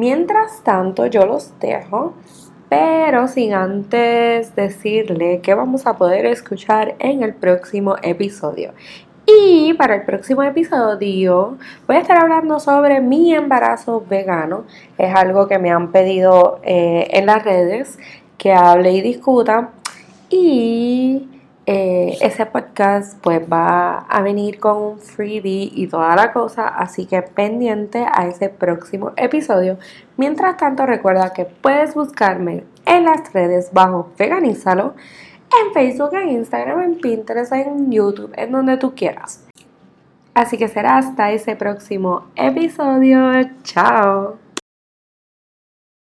Mientras 0.00 0.62
tanto, 0.62 1.04
yo 1.04 1.26
los 1.26 1.52
dejo, 1.60 2.14
pero 2.70 3.28
sin 3.28 3.52
antes 3.52 4.56
decirle 4.56 5.42
que 5.42 5.52
vamos 5.52 5.86
a 5.86 5.98
poder 5.98 6.24
escuchar 6.24 6.94
en 7.00 7.22
el 7.22 7.34
próximo 7.34 7.96
episodio. 8.02 8.72
Y 9.26 9.74
para 9.74 9.96
el 9.96 10.04
próximo 10.04 10.42
episodio 10.42 11.58
voy 11.86 11.96
a 11.96 11.98
estar 11.98 12.16
hablando 12.16 12.60
sobre 12.60 13.02
mi 13.02 13.34
embarazo 13.34 14.02
vegano. 14.08 14.64
Es 14.96 15.14
algo 15.14 15.46
que 15.48 15.58
me 15.58 15.70
han 15.70 15.92
pedido 15.92 16.60
eh, 16.62 17.08
en 17.10 17.26
las 17.26 17.44
redes 17.44 17.98
que 18.38 18.54
hable 18.54 18.92
y 18.92 19.02
discuta. 19.02 19.68
Y 20.30 21.28
eh, 21.72 22.18
ese 22.20 22.46
podcast 22.46 23.16
pues 23.22 23.40
va 23.40 23.98
a 23.98 24.22
venir 24.22 24.58
con 24.58 24.76
un 24.76 24.98
freebie 24.98 25.70
y 25.72 25.86
toda 25.86 26.16
la 26.16 26.32
cosa, 26.32 26.66
así 26.66 27.06
que 27.06 27.22
pendiente 27.22 28.04
a 28.12 28.26
ese 28.26 28.48
próximo 28.48 29.12
episodio. 29.16 29.78
Mientras 30.16 30.56
tanto 30.56 30.84
recuerda 30.84 31.32
que 31.32 31.44
puedes 31.44 31.94
buscarme 31.94 32.64
en 32.86 33.04
las 33.04 33.32
redes 33.32 33.70
bajo 33.72 34.10
Veganízalo, 34.18 34.94
en 35.64 35.72
Facebook, 35.72 36.12
en 36.14 36.30
Instagram, 36.30 36.80
en 36.80 36.94
Pinterest, 36.96 37.52
en 37.52 37.92
YouTube, 37.92 38.32
en 38.34 38.50
donde 38.50 38.76
tú 38.76 38.96
quieras. 38.96 39.46
Así 40.34 40.58
que 40.58 40.66
será 40.66 40.98
hasta 40.98 41.30
ese 41.30 41.54
próximo 41.54 42.26
episodio. 42.34 43.30
Chao. 43.62 44.49